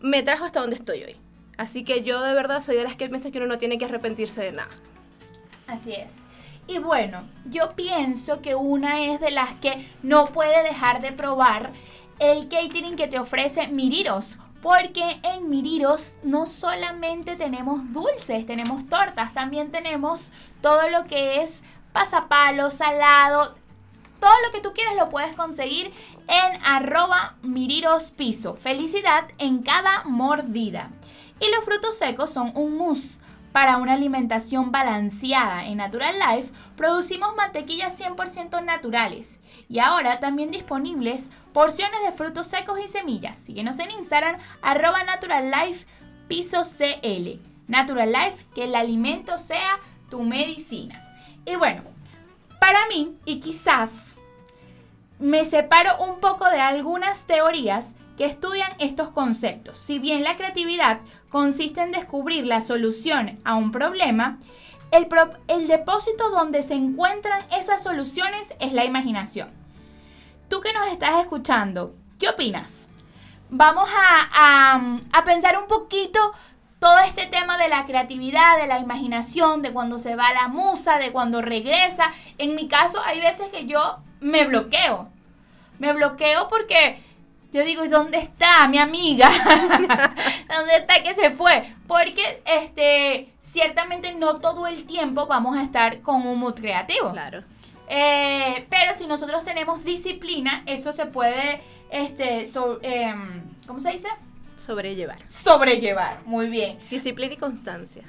me 0.00 0.22
trajo 0.22 0.44
hasta 0.44 0.60
donde 0.60 0.76
estoy 0.76 1.04
hoy. 1.04 1.16
Así 1.56 1.84
que 1.84 2.02
yo 2.02 2.20
de 2.22 2.34
verdad 2.34 2.60
soy 2.60 2.76
de 2.76 2.84
las 2.84 2.96
que 2.96 3.08
piensa 3.08 3.30
que 3.30 3.38
uno 3.38 3.46
no 3.46 3.58
tiene 3.58 3.78
que 3.78 3.84
arrepentirse 3.84 4.40
de 4.42 4.52
nada. 4.52 4.70
Así 5.66 5.92
es. 5.92 6.16
Y 6.66 6.78
bueno, 6.78 7.22
yo 7.46 7.72
pienso 7.74 8.40
que 8.40 8.54
una 8.54 9.04
es 9.04 9.20
de 9.20 9.30
las 9.30 9.52
que 9.54 9.88
no 10.02 10.26
puede 10.26 10.62
dejar 10.62 11.02
de 11.02 11.12
probar 11.12 11.70
el 12.18 12.48
catering 12.48 12.96
que 12.96 13.08
te 13.08 13.18
ofrece 13.18 13.68
Miriros. 13.68 14.38
porque 14.62 15.20
en 15.24 15.50
Miriros 15.50 16.14
no 16.22 16.46
solamente 16.46 17.34
tenemos 17.34 17.92
dulces, 17.92 18.46
tenemos 18.46 18.88
tortas, 18.88 19.34
también 19.34 19.72
tenemos 19.72 20.32
todo 20.60 20.88
lo 20.88 21.06
que 21.08 21.42
es 21.42 21.64
pasapalo, 21.92 22.70
salado, 22.70 23.56
todo 24.20 24.30
lo 24.46 24.52
que 24.52 24.60
tú 24.60 24.72
quieras 24.72 24.94
lo 24.94 25.08
puedes 25.08 25.34
conseguir 25.34 25.92
en 26.28 26.62
arroba 26.64 27.34
Miriros 27.42 28.12
Piso. 28.12 28.54
Felicidad 28.54 29.24
en 29.38 29.62
cada 29.62 30.04
mordida. 30.04 30.90
Y 31.42 31.50
los 31.50 31.64
frutos 31.64 31.98
secos 31.98 32.30
son 32.30 32.52
un 32.54 32.76
mousse 32.76 33.18
para 33.50 33.76
una 33.78 33.94
alimentación 33.94 34.70
balanceada 34.70 35.66
en 35.66 35.78
Natural 35.78 36.14
Life, 36.18 36.52
producimos 36.76 37.34
mantequillas 37.36 38.00
100% 38.00 38.64
naturales 38.64 39.40
y 39.68 39.80
ahora 39.80 40.20
también 40.20 40.52
disponibles 40.52 41.28
porciones 41.52 42.00
de 42.04 42.12
frutos 42.12 42.46
secos 42.46 42.78
y 42.82 42.88
semillas. 42.88 43.36
Síguenos 43.36 43.78
en 43.80 43.90
Instagram, 43.90 44.38
arroba 44.62 45.02
Natural 45.02 45.50
Life 45.50 45.86
piso 46.28 46.62
CL. 46.62 47.40
Natural 47.66 48.10
Life, 48.10 48.46
que 48.54 48.64
el 48.64 48.74
alimento 48.74 49.36
sea 49.36 49.80
tu 50.10 50.22
medicina. 50.22 51.14
Y 51.44 51.56
bueno, 51.56 51.82
para 52.60 52.86
mí, 52.86 53.16
y 53.24 53.40
quizás 53.40 54.14
me 55.18 55.44
separo 55.44 56.02
un 56.04 56.20
poco 56.20 56.48
de 56.48 56.60
algunas 56.60 57.26
teorías 57.26 57.94
estudian 58.24 58.72
estos 58.78 59.10
conceptos. 59.10 59.78
Si 59.78 59.98
bien 59.98 60.24
la 60.24 60.36
creatividad 60.36 61.00
consiste 61.30 61.80
en 61.82 61.92
descubrir 61.92 62.46
la 62.46 62.60
solución 62.60 63.40
a 63.44 63.54
un 63.54 63.72
problema, 63.72 64.38
el, 64.92 65.68
depósito 65.68 66.30
donde 66.30 66.62
se 66.62 66.74
encuentran 66.74 67.42
esas 67.58 67.82
soluciones 67.82 68.54
es 68.60 68.72
la 68.72 68.84
imaginación. 68.84 69.50
Tú 70.48 70.60
que 70.60 70.72
nos 70.74 70.88
estás 70.88 71.20
escuchando, 71.20 71.94
¿qué 72.18 72.28
opinas? 72.28 72.88
Vamos 73.48 73.88
a, 73.90 74.80
a 75.12 75.24
pensar 75.24 75.58
un 75.58 75.66
poquito 75.66 76.18
todo 76.78 76.98
este 76.98 77.26
tema 77.26 77.56
de 77.58 77.68
la 77.68 77.86
creatividad, 77.86 78.58
de 78.58 78.66
la 78.66 78.80
imaginación, 78.80 79.62
de 79.62 79.72
cuando 79.72 79.98
se 79.98 80.16
va 80.16 80.32
la 80.32 80.48
musa, 80.48 80.98
de 80.98 81.12
cuando 81.12 81.40
regresa. 81.40 82.12
En 82.38 82.54
mi 82.54 82.66
caso 82.68 83.00
hay 83.06 83.20
veces 83.20 83.48
que 83.48 83.66
yo 83.66 83.98
me 84.20 84.44
bloqueo. 84.46 85.08
Me 85.78 85.92
bloqueo 85.92 86.48
porque 86.48 87.00
yo 87.52 87.64
digo, 87.64 87.84
¿y 87.84 87.88
dónde 87.88 88.18
está 88.18 88.66
mi 88.68 88.78
amiga? 88.78 89.28
¿Dónde 90.48 90.76
está 90.76 91.02
que 91.02 91.14
se 91.14 91.30
fue? 91.30 91.64
Porque 91.86 92.42
este, 92.46 93.32
ciertamente 93.38 94.14
no 94.14 94.40
todo 94.40 94.66
el 94.66 94.84
tiempo 94.84 95.26
vamos 95.26 95.58
a 95.58 95.62
estar 95.62 96.00
con 96.00 96.26
un 96.26 96.38
mood 96.38 96.54
creativo. 96.54 97.12
Claro. 97.12 97.44
Eh, 97.88 98.66
pero 98.70 98.94
si 98.96 99.06
nosotros 99.06 99.44
tenemos 99.44 99.84
disciplina, 99.84 100.62
eso 100.64 100.92
se 100.94 101.04
puede, 101.04 101.60
este, 101.90 102.48
em, 102.82 103.42
¿cómo 103.66 103.80
se 103.80 103.90
dice? 103.90 104.08
Sobrellevar. 104.56 105.18
Sobrellevar, 105.28 106.22
muy 106.24 106.48
bien. 106.48 106.78
Disciplina 106.88 107.34
y 107.34 107.36
constancia. 107.36 108.04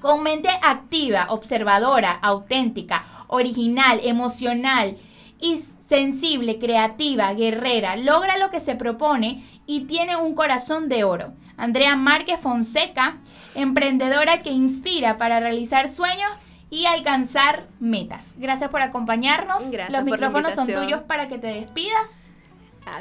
Con 0.00 0.24
mente 0.24 0.48
activa, 0.60 1.26
observadora, 1.28 2.10
auténtica, 2.10 3.04
original, 3.28 4.00
emocional 4.02 4.96
y 5.40 5.62
sensible, 5.88 6.58
creativa, 6.58 7.32
guerrera, 7.34 7.96
logra 7.96 8.38
lo 8.38 8.50
que 8.50 8.60
se 8.60 8.74
propone 8.74 9.44
y 9.66 9.82
tiene 9.82 10.16
un 10.16 10.34
corazón 10.34 10.88
de 10.88 11.04
oro. 11.04 11.32
Andrea 11.56 11.96
Márquez 11.96 12.40
Fonseca, 12.40 13.18
emprendedora 13.54 14.42
que 14.42 14.50
inspira 14.50 15.16
para 15.16 15.40
realizar 15.40 15.88
sueños 15.88 16.30
y 16.70 16.86
alcanzar 16.86 17.66
metas. 17.80 18.34
Gracias 18.36 18.70
por 18.70 18.82
acompañarnos. 18.82 19.64
Los 19.88 20.04
micrófonos 20.04 20.54
son 20.54 20.66
tuyos 20.66 21.02
para 21.02 21.28
que 21.28 21.38
te 21.38 21.48
despidas 21.48 22.18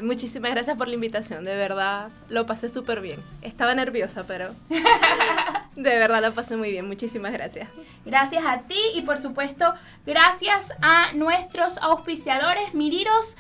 muchísimas 0.02 0.52
gracias 0.52 0.78
por 0.78 0.88
la 0.88 0.96
invitación, 0.96 1.46
de 1.46 1.56
verdad 1.56 2.10
lo 2.30 2.46
pasé 2.46 2.70
súper 2.70 3.02
bien. 3.02 3.20
Estaba 3.42 3.76
nerviosa, 3.76 4.26
pero 4.28 4.54
de 5.76 5.98
verdad 5.98 6.22
lo 6.22 6.34
pasé 6.34 6.56
muy 6.56 6.72
bien. 6.72 6.88
Muchísimas 6.88 7.32
gracias. 7.32 7.70
Gracias 8.06 8.44
a 8.46 8.62
ti 8.62 8.80
y 8.96 9.02
por 9.02 9.22
supuesto 9.22 9.74
gracias 10.06 10.74
a 10.82 11.12
nuestros 11.14 11.78
auspiciadores. 11.80 12.74
Miriros, 12.74 13.36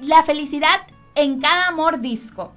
la 0.00 0.22
felicidad 0.22 0.86
en 1.14 1.40
cada 1.40 1.70
mordisco. 1.70 2.52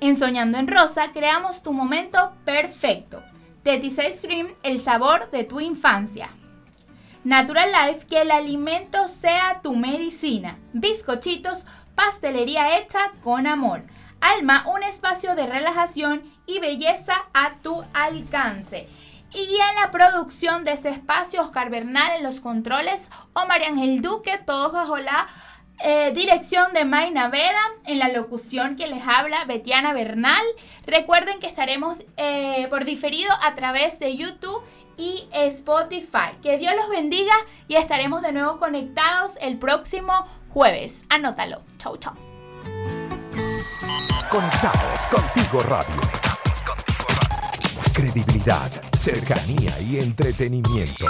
En 0.00 0.16
Soñando 0.18 0.58
en 0.58 0.68
Rosa 0.68 1.12
creamos 1.12 1.62
tu 1.62 1.72
momento 1.72 2.32
perfecto. 2.44 3.22
Tetis 3.62 3.98
Ice 3.98 4.26
Cream, 4.26 4.48
el 4.62 4.80
sabor 4.80 5.30
de 5.30 5.44
tu 5.44 5.60
infancia. 5.60 6.28
Natural 7.24 7.70
Life, 7.72 8.06
que 8.06 8.22
el 8.22 8.30
alimento 8.30 9.08
sea 9.08 9.60
tu 9.60 9.74
medicina. 9.74 10.58
Bizcochitos 10.72 11.66
pastelería 11.96 12.78
hecha 12.78 13.10
con 13.24 13.48
amor. 13.48 13.82
Alma, 14.20 14.64
un 14.72 14.82
espacio 14.82 15.34
de 15.34 15.46
relajación 15.46 16.22
y 16.46 16.58
belleza 16.58 17.14
a 17.34 17.56
tu 17.62 17.84
alcance. 17.92 18.88
Y 19.32 19.54
en 19.54 19.74
la 19.80 19.90
producción 19.90 20.64
de 20.64 20.72
este 20.72 20.88
espacio, 20.88 21.42
Oscar 21.42 21.68
Bernal 21.68 22.12
en 22.16 22.22
los 22.22 22.40
controles 22.40 23.10
o 23.34 23.46
María 23.46 23.68
Ángel 23.68 24.00
Duque, 24.00 24.38
todos 24.38 24.72
bajo 24.72 24.96
la 24.98 25.26
eh, 25.82 26.12
dirección 26.14 26.72
de 26.72 26.84
Mayna 26.84 27.28
Veda, 27.28 27.60
en 27.84 27.98
la 27.98 28.08
locución 28.08 28.76
que 28.76 28.86
les 28.86 29.06
habla 29.06 29.44
Betiana 29.44 29.92
Bernal. 29.92 30.42
Recuerden 30.86 31.38
que 31.38 31.46
estaremos 31.46 31.98
eh, 32.16 32.66
por 32.70 32.84
diferido 32.84 33.30
a 33.42 33.54
través 33.54 33.98
de 33.98 34.16
YouTube 34.16 34.62
y 34.96 35.28
Spotify. 35.32 36.32
Que 36.42 36.56
Dios 36.56 36.74
los 36.76 36.88
bendiga 36.88 37.34
y 37.68 37.76
estaremos 37.76 38.22
de 38.22 38.32
nuevo 38.32 38.58
conectados 38.58 39.34
el 39.40 39.58
próximo 39.58 40.12
jueves. 40.48 41.04
Anótalo. 41.10 41.62
Chau, 41.78 41.98
chau. 41.98 42.35
Conectados 44.30 45.06
contigo 45.06 45.60
radio. 45.60 46.00
Contigo 46.64 47.04
radio. 47.08 47.92
Credibilidad, 47.92 48.70
cercanía 48.96 49.78
y 49.80 49.98
entretenimiento. 49.98 51.06